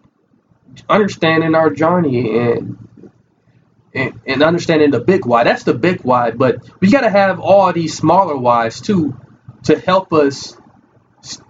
[0.89, 2.89] understanding our journey and
[3.95, 5.45] and, and understanding the big why.
[5.45, 9.19] That's the big why, but we got to have all these smaller whys too
[9.65, 10.58] to help us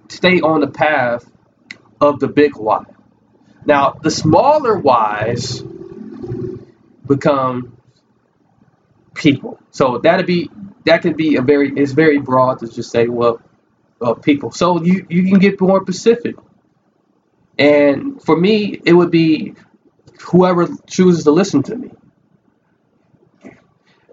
[0.09, 1.31] stay on the path
[2.01, 2.85] of the big why.
[3.65, 5.63] Now, the smaller whys
[7.07, 7.77] become
[9.15, 9.59] people.
[9.71, 10.51] So that'd be
[10.85, 13.41] that could be a very it's very broad to just say well
[14.01, 14.53] uh, people.
[14.53, 16.37] So you you can get more specific.
[17.59, 19.55] And for me, it would be
[20.23, 21.91] whoever chooses to listen to me.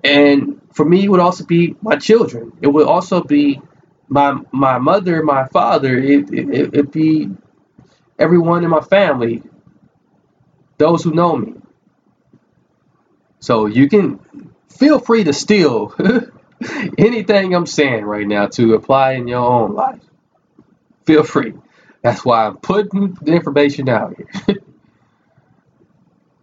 [0.04, 2.54] And for me, it would also be my children.
[2.62, 3.62] It would also be
[4.08, 5.98] my my mother, my father.
[5.98, 7.30] It, it, it'd be
[8.20, 9.44] everyone in my family,
[10.78, 11.56] those who know me.
[13.40, 14.20] So you can
[14.70, 15.94] feel free to steal
[16.98, 20.02] anything I'm saying right now to apply in your own life.
[21.06, 21.54] Feel free.
[22.02, 24.58] That's why I'm putting the information out here.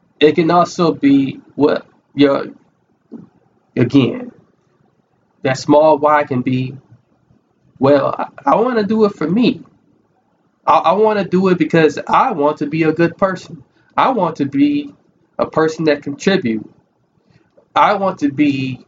[0.20, 2.46] it can also be what your
[3.76, 4.32] again,
[5.42, 6.76] that small why can be,
[7.82, 9.62] well, I, I want to do it for me.
[10.66, 13.64] I, I want to do it because I want to be a good person.
[13.96, 14.94] I want to be
[15.38, 16.72] a person that contribute.
[17.74, 18.86] I want to be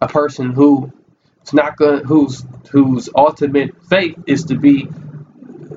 [0.00, 0.92] a person who
[1.44, 4.88] is not going whose whose ultimate faith is to be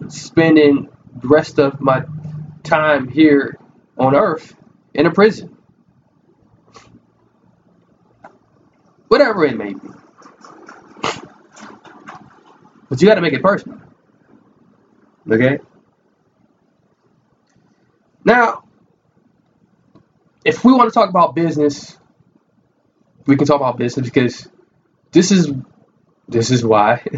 [0.09, 0.89] spending
[1.21, 2.05] the rest of my
[2.63, 3.57] time here
[3.97, 4.55] on earth
[4.93, 5.57] in a prison.
[9.09, 10.00] whatever it may be.
[12.91, 13.79] But you got to make it personal.
[15.31, 15.59] Okay?
[18.25, 18.65] Now,
[20.43, 21.97] if we want to talk about business,
[23.25, 24.49] we can talk about business because
[25.13, 25.53] this is
[26.27, 27.01] this is why.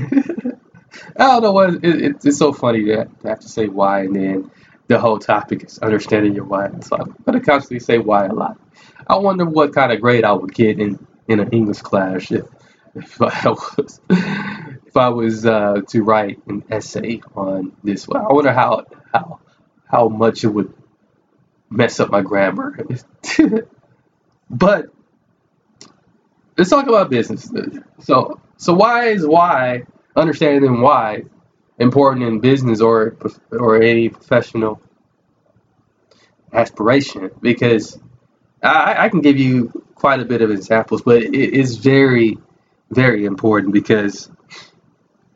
[1.18, 4.16] I don't know what it, it, it's so funny to have to say why and
[4.16, 4.52] then
[4.88, 6.70] the whole topic is understanding your why.
[6.82, 8.60] So I'm to constantly say why a lot.
[9.08, 12.46] I wonder what kind of grade I would get in in an English class if,
[12.96, 14.00] if I was
[14.94, 18.08] if I was uh, to write an essay on this.
[18.08, 19.40] One, I wonder how how
[19.90, 20.72] how much it would
[21.68, 22.78] mess up my grammar.
[24.52, 24.86] but
[26.56, 27.52] let's talk about business.
[28.02, 29.86] So so why is why
[30.16, 31.24] understanding why
[31.80, 33.18] important in business or
[33.52, 34.80] or any professional
[36.54, 38.00] aspiration because
[38.62, 42.38] I, I can give you quite a bit of examples, but it is very,
[42.92, 44.30] very important because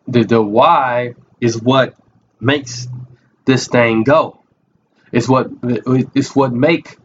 [0.08, 1.96] the the why is what
[2.40, 2.88] makes
[3.46, 4.40] this thing go.
[5.12, 6.98] It's what it's what make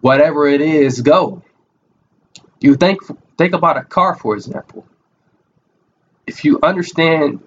[0.00, 1.42] whatever it is go.
[2.60, 3.00] You think
[3.36, 4.86] think about a car for example.
[6.26, 7.40] If you understand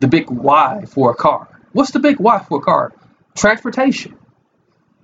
[0.00, 2.92] the big why for a car, what's the big why for a car?
[3.34, 4.16] Transportation.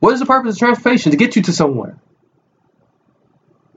[0.01, 1.12] What is the purpose of transportation?
[1.12, 1.99] To get you to somewhere.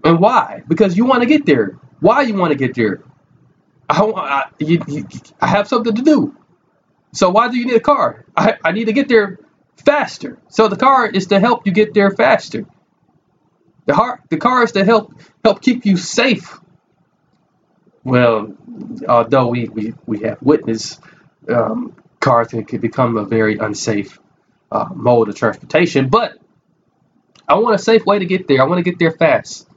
[0.04, 0.64] And why?
[0.68, 1.80] Because you want to get there.
[2.00, 3.04] Why you want to get there?
[3.90, 5.08] I, I, you, you,
[5.40, 6.36] I have something to do.
[7.14, 8.26] So why do you need a car?
[8.36, 9.40] I, I need to get there
[9.86, 10.38] faster.
[10.50, 12.66] So the car is to help you get there faster.
[13.86, 15.14] The heart, the car is to help
[15.44, 16.60] help keep you safe.
[18.04, 18.56] Well,
[19.08, 21.00] although we we, we have witnessed
[21.48, 24.20] um, cars that can become a very unsafe
[24.72, 26.38] uh, mode of transportation, but
[27.48, 28.62] I want a safe way to get there.
[28.62, 29.70] I want to get there fast.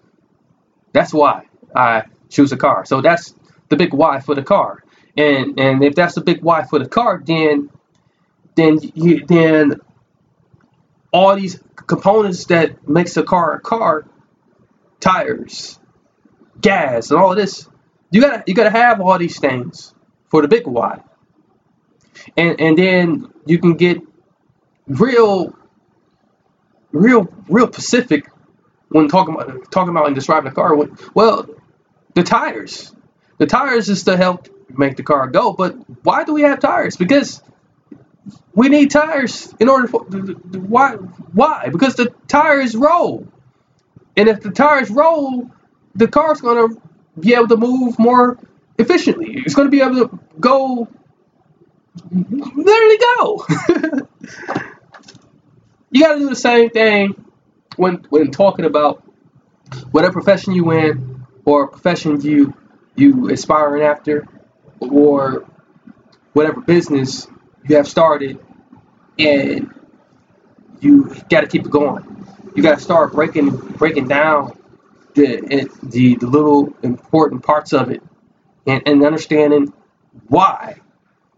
[0.93, 1.45] That's why
[1.75, 2.87] I choose a car.
[2.87, 3.35] So that's
[3.69, 4.83] the big why for the car.
[5.17, 7.71] And and if that's the big why for the car, then
[8.57, 9.81] then you, then
[11.13, 14.07] all these components that makes a car a car,
[15.01, 15.79] tires,
[16.61, 17.69] gas, and all this,
[18.11, 19.95] you gotta you gotta have all these things
[20.31, 21.03] for the big why.
[22.37, 23.99] And and then you can get
[24.87, 25.57] real
[26.93, 28.29] real real specific
[28.89, 30.77] when talking about talking about and describing the car,
[31.15, 31.49] well,
[32.15, 32.95] the tires.
[33.39, 35.53] The tires is to help make the car go.
[35.53, 36.97] But why do we have tires?
[36.97, 37.43] Because
[38.55, 41.69] we need tires in order for why why?
[41.71, 43.27] Because the tires roll,
[44.17, 45.51] and if the tires roll,
[45.95, 46.75] the car's gonna
[47.19, 48.39] be able to move more
[48.79, 49.43] efficiently.
[49.45, 50.89] It's gonna be able to go.
[52.11, 53.47] Literally go.
[55.91, 57.25] you got to do the same thing
[57.77, 59.03] when when talking about
[59.91, 62.55] whatever profession you in or profession you
[62.99, 64.27] you aspiring after
[64.81, 65.47] or
[66.35, 67.29] whatever business
[67.69, 68.39] you have started
[69.19, 69.73] and
[70.81, 72.27] you got to keep it going.
[72.57, 74.59] You got to start breaking breaking down
[75.15, 78.03] the, the the little important parts of it
[78.67, 79.73] and, and understanding
[80.29, 80.79] why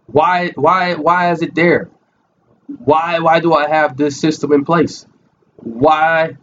[0.07, 1.91] why why why is it there
[2.69, 5.07] why why do i have this system in place
[5.57, 6.37] why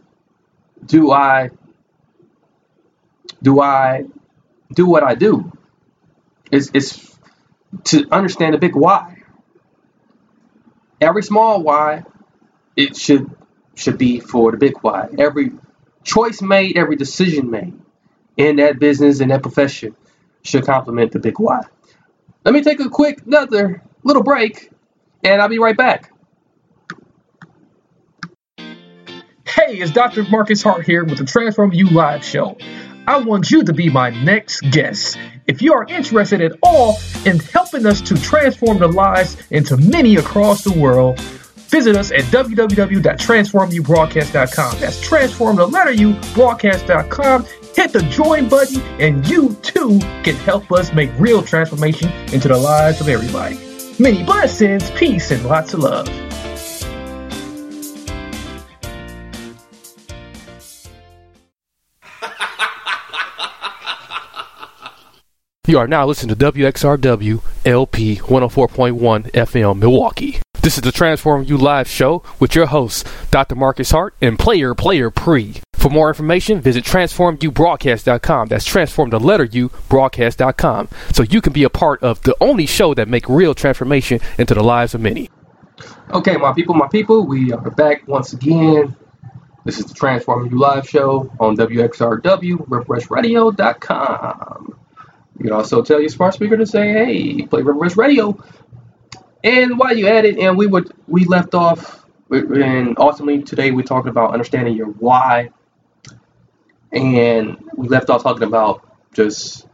[0.86, 1.50] do i
[3.42, 4.04] do i
[4.74, 5.52] do what i do
[6.52, 7.18] it's, it's
[7.84, 9.16] to understand the big why
[11.00, 12.04] every small why
[12.76, 13.30] it should
[13.76, 15.52] should be for the big why every
[16.04, 17.78] choice made every decision made
[18.36, 19.96] in that business and that profession
[20.44, 21.62] should complement the big why
[22.44, 24.70] let me take a quick another little break
[25.24, 26.12] and i'll be right back
[29.46, 30.24] Hey, it's Dr.
[30.24, 32.56] Marcus Hart here with the Transform You Live show.
[33.08, 35.16] I want you to be my next guest.
[35.46, 40.16] If you are interested at all in helping us to transform the lives into many
[40.16, 41.18] across the world,
[41.70, 44.78] visit us at www.transformubroadcast.com.
[44.78, 47.46] That's transform the letter U broadcast.com.
[47.74, 52.58] Hit the join button, and you too can help us make real transformation into the
[52.58, 53.58] lives of everybody.
[53.98, 56.27] Many blessings, peace, and lots of love.
[65.68, 70.40] You are now listening to WXRW LP 104.1 FM Milwaukee.
[70.62, 73.54] This is the Transform You Live show with your hosts, Dr.
[73.54, 75.56] Marcus Hart and Player Player Pre.
[75.74, 78.48] For more information, visit transformubroadcast.com.
[78.48, 80.88] That's transform the letter U broadcast.com.
[81.12, 84.54] So you can be a part of the only show that make real transformation into
[84.54, 85.28] the lives of many.
[86.14, 88.96] Okay, my people, my people, we are back once again.
[89.66, 94.78] This is the Transform You Live show on WXRW, RiverWestRadio.com.
[95.38, 98.42] You can also tell your smart speaker to say, "Hey, play River Radio."
[99.44, 103.82] And while you at it, and we would we left off, and ultimately today we
[103.84, 105.50] talked about understanding your why,
[106.90, 108.82] and we left off talking about
[109.14, 109.66] just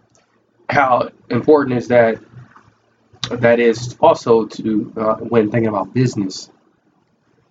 [0.68, 2.18] how important is that
[3.30, 6.50] that is also to uh, when thinking about business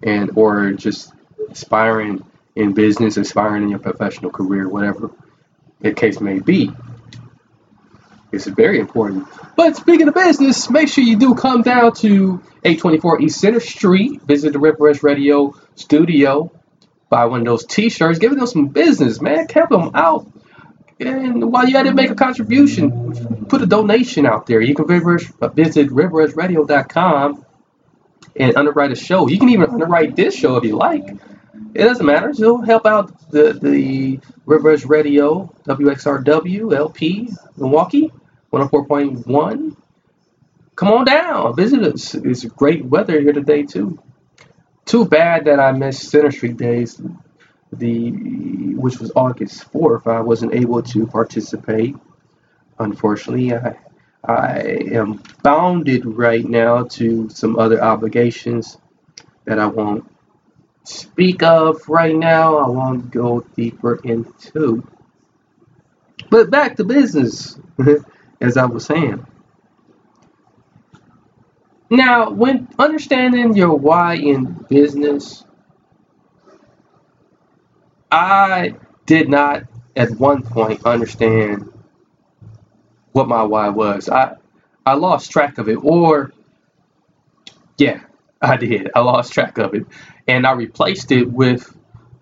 [0.03, 1.13] and or just
[1.49, 2.23] aspiring
[2.55, 5.09] in business, aspiring in your professional career, whatever
[5.81, 6.71] the case may be.
[8.33, 9.27] It's very important.
[9.55, 14.23] But speaking of business, make sure you do come down to 824 East Center Street.
[14.23, 16.51] Visit the River West Radio studio.
[17.09, 18.17] Buy one of those T-shirts.
[18.17, 19.47] Give them some business, man.
[19.47, 20.25] Help them out.
[20.99, 23.45] And while you're at it, make a contribution.
[23.45, 24.61] Put a donation out there.
[24.61, 27.45] You can uh, visit riverwestradio.com
[28.35, 29.27] and underwrite a show.
[29.27, 31.07] You can even underwrite this show if you like.
[31.75, 32.31] It doesn't matter.
[32.31, 38.11] It'll help out the the River West Radio WXRW LP Milwaukee
[38.53, 39.75] 104.1.
[40.75, 42.13] Come on down, visit us.
[42.13, 43.99] It's great weather here today too.
[44.85, 47.01] Too bad that I missed Center Street days,
[47.71, 48.11] the
[48.75, 50.05] which was August 4th.
[50.05, 51.95] I wasn't able to participate.
[52.77, 53.75] Unfortunately, I
[54.23, 54.59] I
[54.91, 58.77] am bounded right now to some other obligations
[59.45, 60.09] that I won't
[60.83, 62.57] speak of right now.
[62.57, 64.87] I won't go deeper into.
[66.29, 67.59] But back to business.
[68.41, 69.25] as I was saying.
[71.89, 75.45] Now, when understanding your why in business,
[78.11, 78.75] I
[79.05, 79.63] did not
[79.95, 81.71] at one point understand
[83.13, 84.09] what my why was.
[84.09, 84.35] I
[84.85, 86.33] I lost track of it or
[87.77, 88.01] yeah,
[88.41, 88.91] I did.
[88.95, 89.85] I lost track of it
[90.27, 91.75] and I replaced it with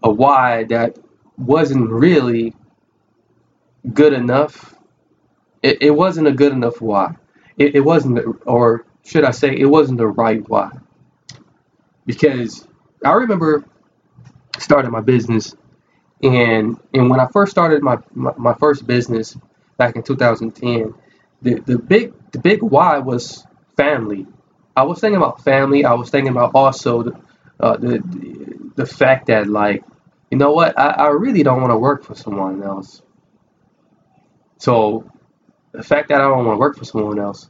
[0.04, 0.98] a why that
[1.38, 2.56] wasn't really
[3.94, 4.76] good enough
[5.64, 7.16] it, it wasn't a good enough why.
[7.58, 10.72] It, it wasn't, or should I say, it wasn't the right why.
[12.06, 12.68] Because
[13.06, 13.66] I remember
[14.60, 15.56] starting my business,
[16.24, 19.38] and and when I first started my, my, my first business
[19.78, 20.94] back in 2010,
[21.42, 23.46] the, the big the big why was
[23.78, 24.28] family.
[24.76, 25.86] I was thinking about family.
[25.86, 27.22] I was thinking about also the
[27.60, 29.84] uh, the, the fact that like
[30.32, 33.02] you know what I, I really don't want to work for someone else.
[34.60, 35.10] So
[35.74, 37.50] the fact that I don't want to work for someone else,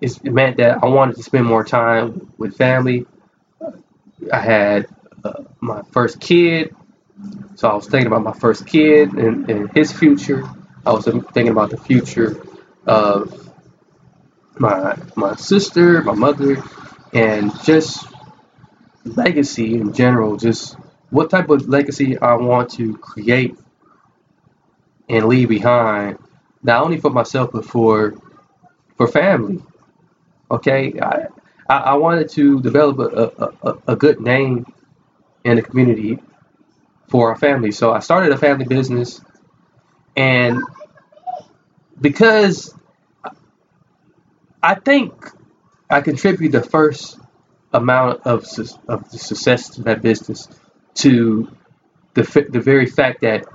[0.00, 3.06] it meant that I wanted to spend more time with family.
[4.32, 4.86] I had
[5.24, 6.74] uh, my first kid,
[7.56, 10.44] so I was thinking about my first kid and, and his future.
[10.86, 12.42] I was thinking about the future
[12.86, 13.50] of
[14.58, 16.62] my my sister, my mother,
[17.12, 18.06] and just
[19.04, 20.36] legacy in general.
[20.36, 20.76] Just
[21.10, 23.56] what type of legacy I want to create
[25.08, 26.18] and leave behind
[26.62, 28.14] not only for myself but for
[28.96, 29.62] for family.
[30.50, 31.26] Okay, I
[31.68, 34.64] I, wanted to develop a, a, a, good name
[35.44, 36.18] in the community
[37.08, 37.72] for our family.
[37.72, 39.20] So I started a family business,
[40.16, 40.60] and
[42.00, 42.72] because
[44.62, 45.12] I think
[45.90, 47.18] I contribute the first
[47.72, 48.46] amount of
[48.88, 50.48] of the success to that business
[50.94, 51.48] to
[52.14, 53.46] the the very fact that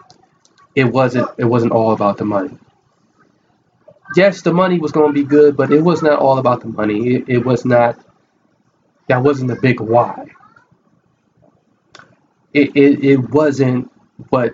[0.75, 2.57] it wasn't it wasn't all about the money.
[4.16, 6.68] Yes, the money was going to be good, but it was not all about the
[6.70, 7.16] money.
[7.16, 7.99] It, it was not
[9.07, 10.28] that wasn't the big why.
[12.53, 13.91] It, it it wasn't
[14.30, 14.53] what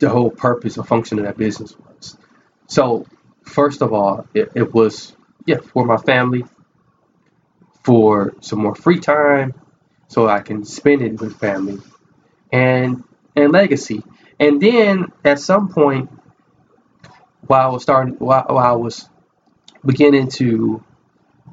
[0.00, 2.18] the whole purpose or function of that business was.
[2.68, 3.06] So
[3.44, 5.14] first of all, it, it was
[5.46, 6.44] yeah for my family,
[7.84, 9.54] for some more free time,
[10.08, 11.80] so I can spend it with family,
[12.52, 13.04] and
[13.36, 14.04] and legacy.
[14.40, 16.10] And then at some point,
[17.50, 19.08] while I was starting, while, while I was
[19.84, 20.84] beginning to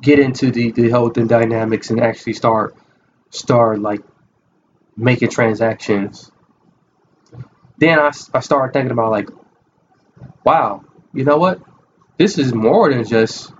[0.01, 2.75] get into the the whole the dynamics and actually start
[3.31, 4.01] start like
[4.95, 6.31] making transactions,
[7.79, 9.29] then I, I started thinking about like,
[10.45, 11.61] wow, you know what?
[12.19, 13.51] This is more than just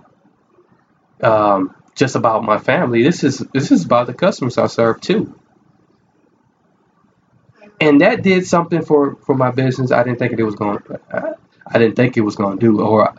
[1.22, 3.02] um, just about my family.
[3.02, 5.34] This is this is about the customers I serve too.
[7.80, 9.90] And that did something for for my business.
[9.90, 10.78] I didn't think it was going.
[11.12, 11.32] I,
[11.68, 13.14] I didn't think it was going to do, or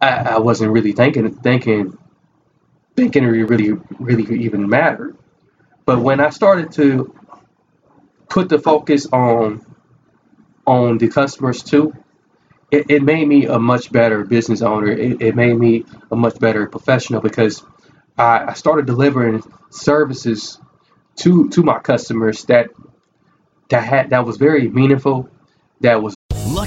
[0.00, 1.98] I, I wasn't really thinking thinking
[2.96, 5.16] thinking it really really even mattered.
[5.86, 7.14] But when I started to
[8.28, 9.64] put the focus on
[10.66, 11.94] on the customers too,
[12.70, 14.88] it, it made me a much better business owner.
[14.88, 17.64] It, it made me a much better professional because
[18.18, 20.58] I, I started delivering services
[21.16, 22.70] to to my customers that
[23.70, 25.28] that had that was very meaningful.
[25.80, 26.14] That was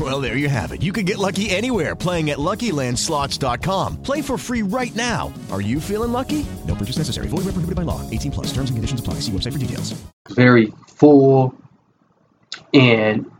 [0.00, 0.82] Well, there you have it.
[0.82, 4.02] You can get lucky anywhere playing at LuckyLandSlots.com.
[4.02, 5.32] Play for free right now.
[5.52, 6.44] Are you feeling lucky?
[6.66, 7.28] No purchase necessary.
[7.28, 8.00] Void where prohibited by law.
[8.10, 8.46] 18 plus.
[8.48, 9.14] Terms and conditions apply.
[9.20, 9.94] See website for details.
[10.30, 11.54] very full
[12.72, 13.30] and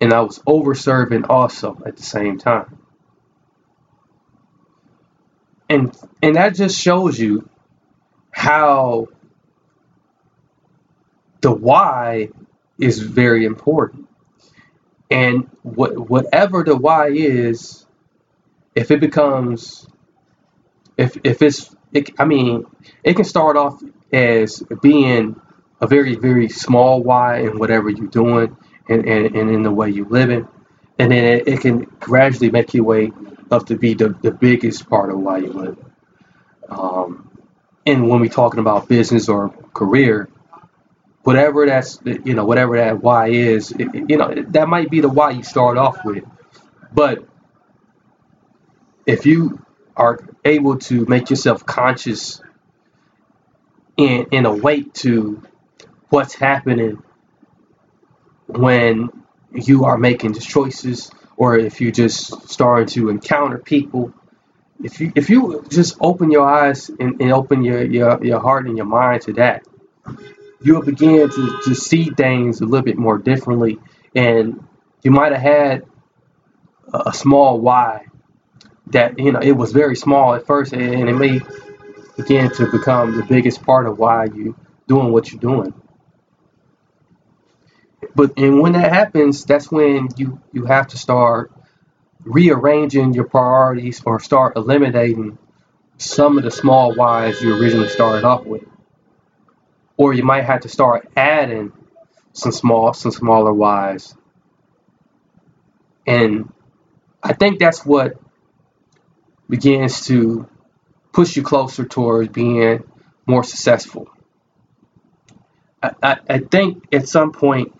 [0.00, 2.78] and I was over serving also at the same time.
[5.68, 7.48] And and that just shows you
[8.32, 9.08] how
[11.40, 12.30] the why
[12.78, 13.99] is very important.
[15.10, 17.86] And what whatever the why is,
[18.74, 19.86] if it becomes
[20.96, 22.66] if if it's it, I mean,
[23.04, 23.82] it can start off
[24.12, 25.40] as being
[25.80, 28.56] a very very small why in whatever you're doing
[28.88, 30.48] and, and, and in the way you live in
[30.98, 33.12] and then it, it can gradually make your way
[33.50, 35.78] up to be the, the biggest part of why you live
[36.68, 37.30] um,
[37.86, 40.28] and when we're talking about business or career
[41.22, 45.30] whatever that's you know whatever that why is you know that might be the why
[45.30, 46.24] you start off with.
[46.92, 47.24] But
[49.06, 49.64] if you
[49.96, 52.40] are able to make yourself conscious
[53.98, 55.42] and, and awake to
[56.08, 57.02] what's happening
[58.46, 59.10] when
[59.52, 64.12] you are making the choices or if you just starting to encounter people
[64.82, 68.66] if you if you just open your eyes and, and open your, your your heart
[68.66, 69.64] and your mind to that
[70.62, 73.78] you'll begin to, to see things a little bit more differently.
[74.14, 74.66] And
[75.02, 75.84] you might have had
[76.92, 78.06] a, small why
[78.88, 81.40] that you know it was very small at first and it may
[82.16, 84.56] begin to become the biggest part of why you
[84.88, 85.72] doing what you're doing.
[88.14, 91.52] But and when that happens that's when you you have to start
[92.24, 95.38] rearranging your priorities or start eliminating
[95.98, 98.64] some of the small whys you originally started off with
[100.00, 101.72] or you might have to start adding
[102.34, 104.14] some small some smaller whys
[106.06, 106.52] and
[107.22, 108.14] i think that's what
[109.50, 110.48] begins to
[111.12, 112.84] push you closer towards being
[113.26, 114.08] more successful.
[115.82, 117.74] I, I, I think at some point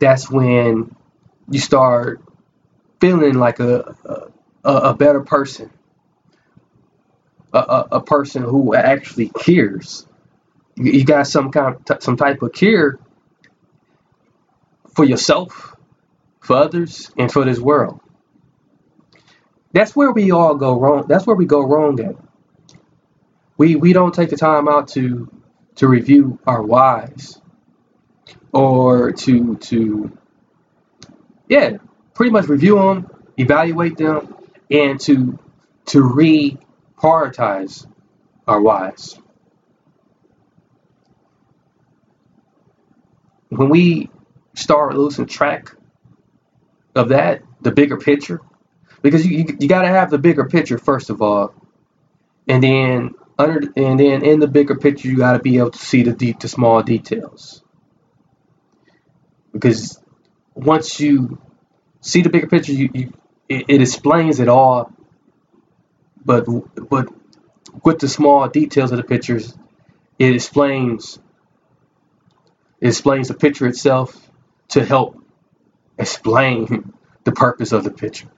[0.00, 0.94] that's when
[1.50, 2.22] you start
[3.00, 3.96] feeling like a
[4.64, 5.70] a, a better person,
[7.52, 10.06] a, a, a person who actually cares.
[10.76, 12.98] You, got some kind of, some type of care
[14.94, 15.76] for yourself,
[16.40, 18.00] for others, and for this world.
[19.72, 21.06] That's where we all go wrong.
[21.08, 22.16] That's where we go wrong at.
[23.56, 25.28] We we don't take the time out to
[25.76, 27.40] to review our whys
[28.52, 30.16] or to to
[31.48, 31.78] yeah,
[32.14, 34.34] pretty much review them, evaluate them,
[34.70, 35.38] and to
[35.86, 37.86] to re-prioritize
[38.48, 39.18] our whys.
[43.56, 44.10] When we
[44.54, 45.74] start losing track
[46.94, 48.40] of that, the bigger picture,
[49.02, 51.54] because you, you, you got to have the bigger picture first of all,
[52.48, 55.78] and then under and then in the bigger picture you got to be able to
[55.78, 57.62] see the deep, the small details.
[59.52, 60.00] Because
[60.54, 61.38] once you
[62.00, 63.12] see the bigger picture, you, you
[63.48, 64.92] it, it explains it all.
[66.24, 66.46] But
[66.90, 67.08] but
[67.84, 69.56] with the small details of the pictures,
[70.18, 71.18] it explains
[72.84, 74.30] it explains the picture itself
[74.68, 75.18] to help
[75.98, 78.28] explain the purpose of the picture,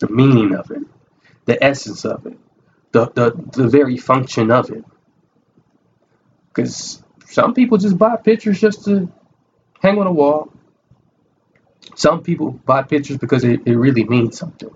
[0.00, 0.82] the meaning of it,
[1.46, 2.38] the essence of it,
[2.92, 3.32] the the,
[3.62, 4.84] the very function of it.
[6.48, 9.10] Because some people just buy pictures just to
[9.80, 10.52] hang on a wall.
[11.96, 14.70] Some people buy pictures because it, it really means something.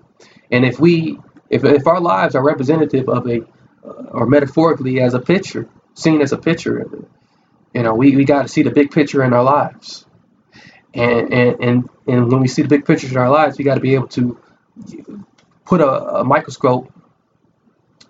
[0.51, 1.19] And if we,
[1.49, 3.41] if, if our lives are representative of a,
[3.85, 6.87] uh, or metaphorically as a picture, seen as a picture,
[7.75, 10.05] you know, we, we got to see the big picture in our lives.
[10.93, 13.75] And, and, and, and when we see the big pictures in our lives, we got
[13.75, 14.39] to be able to
[15.65, 16.91] put a, a microscope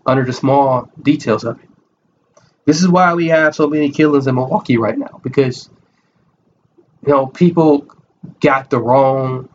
[0.05, 1.69] under the small details of it.
[2.65, 5.69] This is why we have so many killings in Milwaukee right now because
[7.05, 7.87] you know people
[8.39, 9.49] got the wrong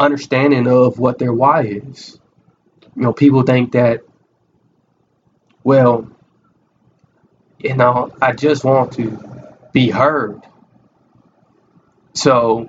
[0.00, 2.18] understanding of what their why is.
[2.96, 4.02] You know, people think that
[5.62, 6.13] well,
[7.58, 9.18] you know, I just want to
[9.72, 10.42] be heard.
[12.14, 12.68] So,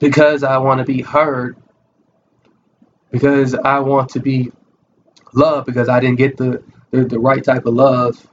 [0.00, 1.56] because I want to be heard,
[3.10, 4.52] because I want to be
[5.34, 8.26] loved, because I didn't get the, the, the right type of love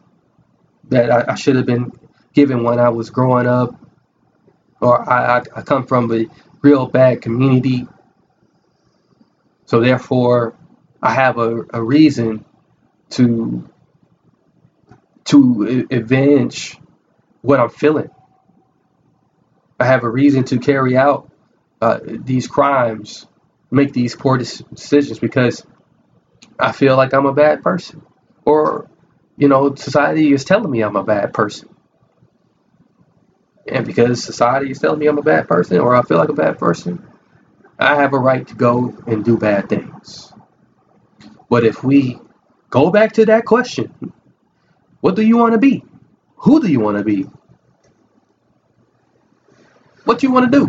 [0.90, 1.92] that I, I should have been
[2.34, 3.76] given when I was growing up,
[4.82, 6.26] or I, I, I come from a
[6.62, 7.88] real bad community.
[9.66, 10.56] So, therefore,
[11.02, 12.46] I have a, a reason
[13.12, 13.70] to
[15.30, 16.78] to avenge
[17.42, 18.10] what I'm feeling.
[19.80, 21.32] I have a reason to carry out
[21.82, 23.28] uh, these crimes,
[23.72, 25.66] make these poor decisions because
[26.60, 28.02] I feel like I'm a bad person.
[28.44, 28.90] Or,
[29.38, 31.70] you know, society is telling me I'm a bad person.
[33.68, 36.34] And because society is telling me I'm a bad person or I feel like a
[36.34, 37.08] bad person,
[37.78, 40.34] I have a right to go and do bad things.
[41.50, 42.20] But if we
[42.70, 43.94] go back to that question,
[45.02, 45.84] what do you want to be?
[46.38, 47.28] Who do you want to be?
[50.06, 50.66] What do you want to do?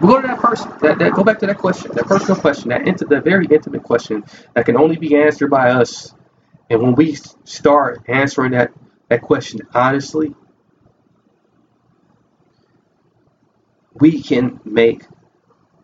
[0.00, 0.72] We go to that person.
[0.82, 3.82] That, that go back to that question, that personal question, that into the very intimate
[3.82, 4.24] question
[4.54, 6.14] that can only be answered by us.
[6.70, 8.72] And when we start answering that
[9.08, 10.34] that question honestly,
[13.94, 15.04] we can make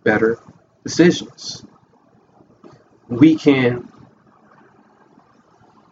[0.05, 0.39] better
[0.85, 1.65] decisions.
[3.09, 3.91] We can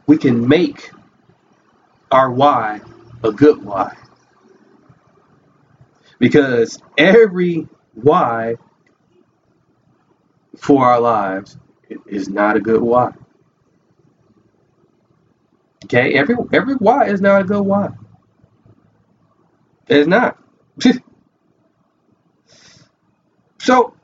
[0.06, 0.90] we can make
[2.10, 2.80] our why
[3.22, 3.96] a good why.
[6.18, 8.56] Because every why
[10.56, 11.56] for our lives
[12.06, 13.12] is not a good why.
[15.84, 17.90] Okay, every every why is not a good why.
[19.88, 20.38] It's not.
[23.58, 23.94] so,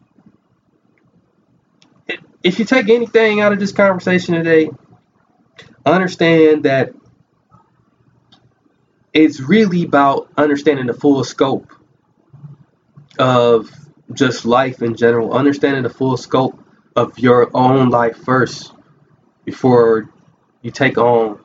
[2.42, 4.70] if you take anything out of this conversation today,
[5.92, 6.92] understand that
[9.12, 11.72] it's really about understanding the full scope
[13.18, 13.70] of
[14.12, 16.62] just life in general, understanding the full scope
[16.96, 18.72] of your own life first
[19.44, 20.10] before
[20.62, 21.40] you take on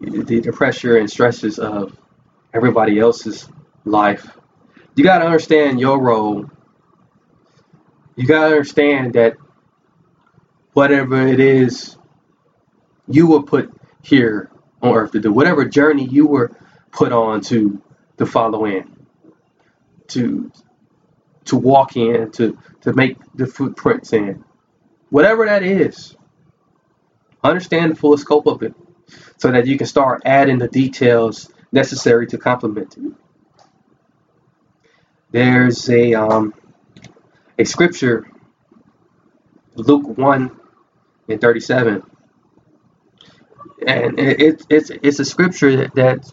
[0.00, 1.96] the, pressure and stresses of
[2.54, 3.48] everybody else's
[3.84, 4.36] life.
[4.94, 6.50] You got to understand your role.
[8.16, 9.36] You got to understand that
[10.72, 11.97] whatever it is
[13.08, 14.50] you were put here
[14.82, 16.52] on earth to do, whatever journey you were
[16.92, 17.82] put on to
[18.18, 18.96] to follow in,
[20.08, 20.50] to
[21.46, 24.44] to walk in, to to make the footprints in,
[25.10, 26.16] whatever that is.
[27.44, 28.74] Understand the full scope of it,
[29.38, 33.12] so that you can start adding the details necessary to complement it.
[35.30, 36.54] There's a um,
[37.58, 38.26] a scripture,
[39.76, 40.58] Luke one
[41.28, 42.02] and thirty seven
[43.88, 46.32] and it, it's it's a scripture that, that's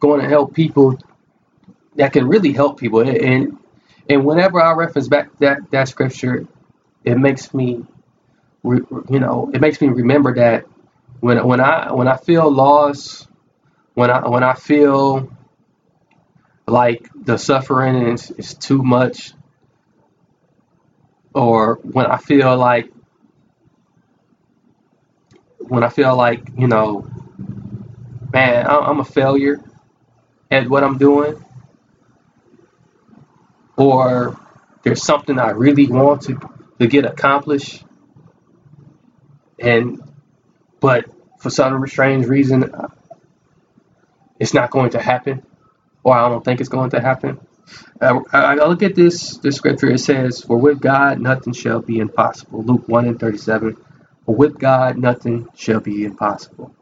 [0.00, 0.98] going to help people
[1.96, 3.00] that can really help people.
[3.00, 3.58] And
[4.08, 6.46] and whenever I reference back that that scripture
[7.04, 7.84] it makes me
[8.64, 10.66] you know it makes me remember that
[11.20, 13.28] when when I when I feel lost
[13.94, 15.30] when I when I feel
[16.66, 19.32] like the suffering is, is too much
[21.34, 22.92] or when I feel like
[25.72, 27.08] when I feel like you know,
[28.30, 29.58] man, I'm a failure
[30.50, 31.42] at what I'm doing,
[33.78, 34.38] or
[34.82, 36.38] there's something I really want to
[36.78, 37.82] to get accomplished,
[39.58, 40.02] and
[40.78, 41.06] but
[41.38, 42.70] for some strange reason,
[44.38, 45.42] it's not going to happen,
[46.04, 47.40] or I don't think it's going to happen.
[47.98, 49.90] I, I look at this this scripture.
[49.90, 53.38] It says, "For with God nothing shall be impossible." Luke one and thirty
[54.26, 56.74] For with God nothing shall be impossible.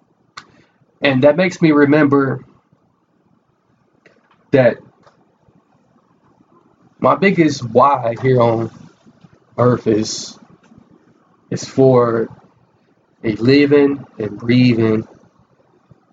[1.01, 2.45] And that makes me remember
[4.51, 4.79] that
[6.99, 8.71] my biggest why here on
[9.59, 10.39] earth is
[11.51, 12.29] is for
[13.25, 15.07] a living and breathing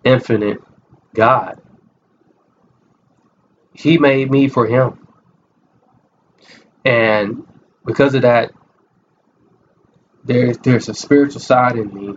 [0.04, 0.60] infinite
[1.14, 1.62] God.
[3.74, 5.08] He made me for him.
[6.86, 7.46] And
[7.86, 8.52] because of that,
[10.28, 12.16] there's there's a spiritual side in me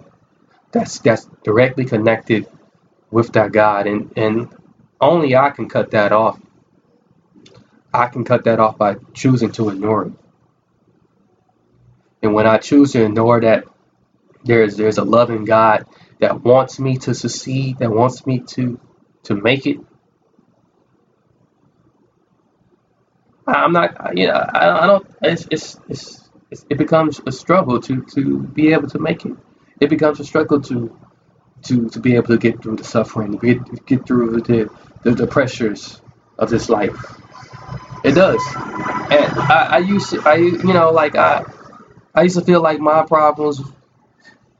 [0.72, 2.46] that's that's directly connected
[3.10, 4.48] with that God and, and
[5.00, 6.40] only I can cut that off.
[7.94, 10.12] I can cut that off by choosing to ignore it.
[12.22, 13.64] And when I choose to ignore that,
[14.44, 15.86] there's there's a loving God
[16.20, 18.80] that wants me to succeed, that wants me to
[19.24, 19.78] to make it.
[23.46, 25.06] I'm not, you know, I, I don't.
[25.22, 29.36] It's, it's it's it becomes a struggle to to be able to make it.
[29.80, 30.96] It becomes a struggle to
[31.64, 34.70] to to be able to get through the suffering, get get through the
[35.02, 36.00] the, the pressures
[36.38, 36.96] of this life.
[38.04, 38.42] It does.
[38.56, 41.44] And I, I used to, I you know like I
[42.14, 43.60] I used to feel like my problems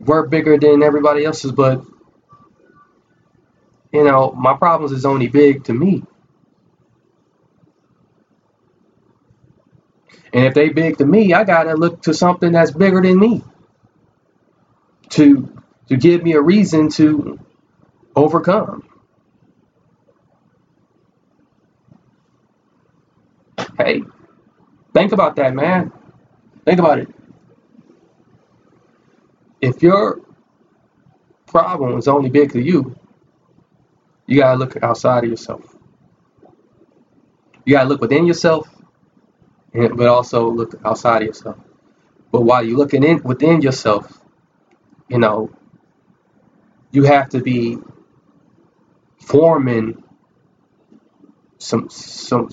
[0.01, 1.85] were bigger than everybody else's, but
[3.93, 6.05] you know my problems is only big to me.
[10.33, 13.45] And if they big to me, I gotta look to something that's bigger than me
[15.11, 15.49] to
[15.89, 17.39] to give me a reason to
[18.17, 18.85] overcome.
[23.79, 24.03] Hey,
[24.95, 25.93] think about that, man.
[26.67, 27.09] Think about it.
[29.61, 30.21] If your
[31.47, 32.97] problem is only big to you,
[34.27, 35.77] you gotta look outside of yourself.
[37.67, 38.69] You gotta look within yourself
[39.73, 41.59] but also look outside of yourself.
[42.33, 44.21] But while you're looking in within yourself,
[45.09, 45.51] you know,
[46.93, 47.79] you have to be
[49.21, 50.03] forming
[51.59, 52.51] some some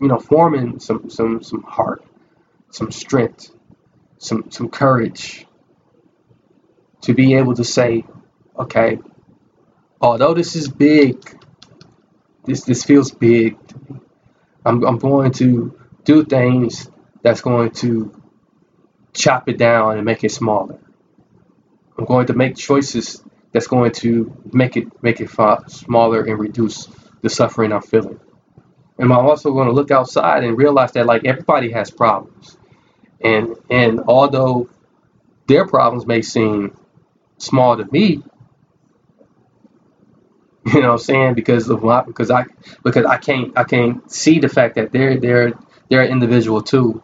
[0.00, 2.04] you know forming some some some heart,
[2.70, 3.54] some strength,
[4.18, 5.46] some some courage
[7.02, 8.04] to be able to say,
[8.58, 8.98] okay,
[10.00, 11.22] although this is big,
[12.44, 13.56] this this feels big.
[14.64, 15.77] I'm I'm going to
[16.08, 16.90] do things
[17.22, 18.22] that's going to
[19.12, 20.78] chop it down and make it smaller.
[21.98, 25.28] I'm going to make choices that's going to make it make it
[25.68, 26.88] smaller and reduce
[27.20, 28.18] the suffering I'm feeling.
[28.98, 32.56] And I'm also going to look outside and realize that like everybody has problems,
[33.20, 34.70] and and although
[35.46, 36.74] their problems may seem
[37.36, 38.22] small to me,
[40.66, 42.46] you know what I'm saying because of my because I
[42.82, 45.52] because I can't I can't see the fact that they're they're
[45.88, 47.02] they're an individual too.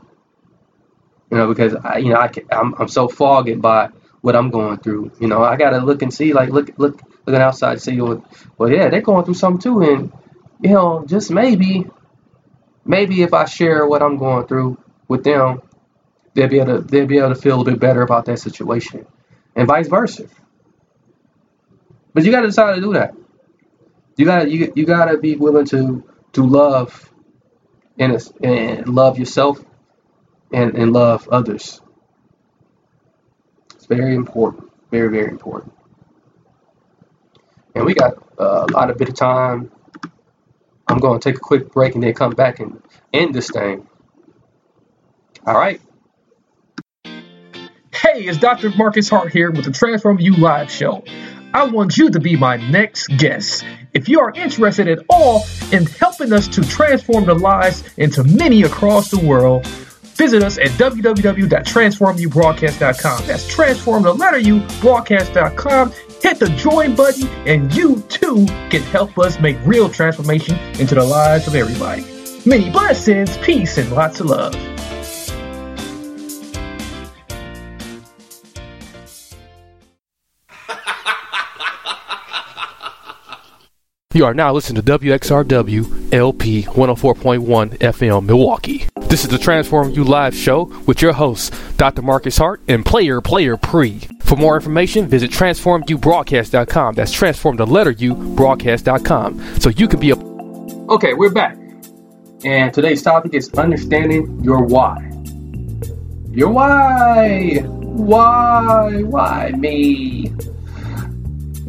[1.30, 3.88] You know, because I, you know, I can, I'm, I'm so fogged by
[4.20, 5.12] what I'm going through.
[5.20, 8.24] You know, I gotta look and see, like, look, look, looking outside, see, well,
[8.56, 10.12] well, yeah, they're going through something too, and
[10.62, 11.86] you know, just maybe,
[12.84, 14.78] maybe if I share what I'm going through
[15.08, 15.62] with them,
[16.34, 19.06] they'll be able to, they'll be able to feel a bit better about that situation,
[19.56, 20.28] and vice versa.
[22.12, 23.14] But you gotta decide to do that.
[24.16, 27.12] You gotta, you, you gotta be willing to, to love
[27.98, 29.64] and, and love yourself
[30.52, 31.80] and, and love others.
[33.74, 34.70] It's very important.
[34.90, 35.72] Very, very important.
[37.74, 39.70] And we got uh, a lot of bit of time.
[40.86, 42.82] I'm going to take a quick break and then come back and
[43.12, 43.88] end this thing.
[45.46, 45.80] All right.
[47.04, 48.70] Hey, it's Dr.
[48.70, 51.04] Marcus Hart here with the Transform You Live Show.
[51.54, 53.64] I want you to be my next guest.
[53.92, 58.64] If you are interested at all in helping us to transform the lives into many
[58.64, 59.64] across the world,
[60.18, 63.26] visit us at www.transformubroadcast.com.
[63.26, 65.92] That's transform the letter U broadcast.com.
[66.20, 71.04] Hit the join button, and you too can help us make real transformation into the
[71.04, 72.04] lives of everybody.
[72.44, 74.73] Many blessings, peace, and lots of love.
[84.14, 88.86] You are now listening to WXRW LP 104.1 FM Milwaukee.
[89.08, 92.00] This is the Transform You Live show with your hosts, Dr.
[92.02, 93.98] Marcus Hart and Player Player Pre.
[94.20, 96.94] For more information, visit transformubroadcast.com.
[96.94, 99.58] That's transform the letter U broadcast.com.
[99.58, 100.16] So you can be a.
[100.92, 101.58] Okay, we're back.
[102.44, 105.10] And today's topic is understanding your why.
[106.30, 107.64] Your why.
[107.64, 109.02] Why?
[109.02, 110.32] Why me?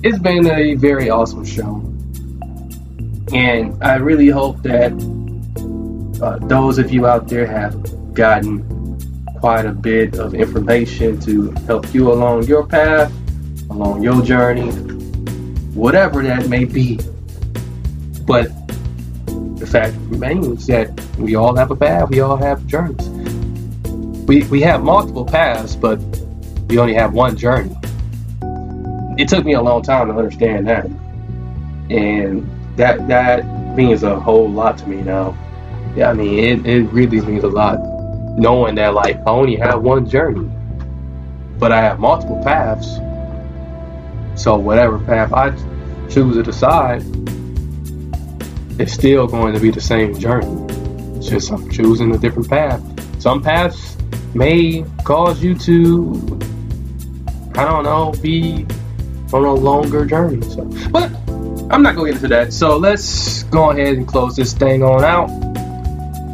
[0.04, 1.95] It's been a very awesome show.
[3.34, 4.92] And I really hope that
[6.22, 8.64] uh, those of you out there have gotten
[9.40, 13.12] quite a bit of information to help you along your path,
[13.70, 14.72] along your journey,
[15.74, 17.00] whatever that may be.
[18.26, 18.48] But
[19.58, 23.08] the fact remains that we all have a path, we all have journeys.
[24.28, 26.00] We, we have multiple paths, but
[26.68, 27.76] we only have one journey.
[29.18, 30.86] It took me a long time to understand that.
[31.90, 33.46] And that that
[33.76, 35.38] means a whole lot to me now.
[35.96, 37.80] Yeah, I mean, it, it really means a lot
[38.38, 40.50] knowing that, like, I only have one journey,
[41.58, 42.98] but I have multiple paths.
[44.42, 45.52] So, whatever path I
[46.10, 47.02] choose to decide,
[48.78, 50.74] it's still going to be the same journey.
[51.18, 52.82] It's just I'm choosing a different path.
[53.22, 53.96] Some paths
[54.34, 56.40] may cause you to,
[57.56, 58.66] I don't know, be
[59.32, 60.42] on a longer journey.
[60.42, 61.10] So, but
[61.70, 62.54] I'm not going to get into that.
[62.54, 65.30] So let's go ahead and close this thing on out.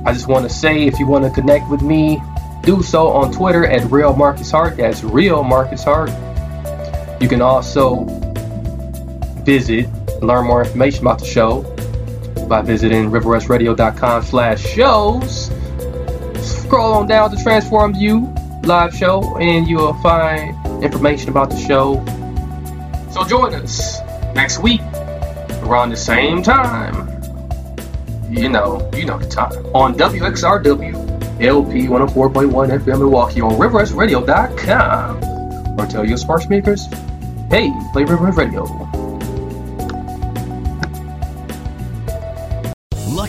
[0.06, 2.22] I just want to say if you want to connect with me,
[2.64, 4.78] do so on Twitter at Real Marcus Hart.
[4.78, 6.10] That's Real Marcus Hart.
[7.22, 8.04] You can also
[9.44, 9.88] visit,
[10.22, 11.62] learn more information about the show
[12.50, 15.50] by visiting riverwestradio.com slash shows.
[16.42, 21.58] Scroll on down to Transform You live show and you will find information about the
[21.58, 22.04] show.
[23.12, 24.00] So join us
[24.36, 24.82] next week
[25.62, 27.08] around the same time.
[28.30, 29.66] You know, you know the time.
[29.76, 35.80] On WXRW LP 104.1 FM Milwaukee on RiverWestRadio.com.
[35.80, 36.86] Or tell your smart speakers,
[37.50, 38.91] hey, play River Radio.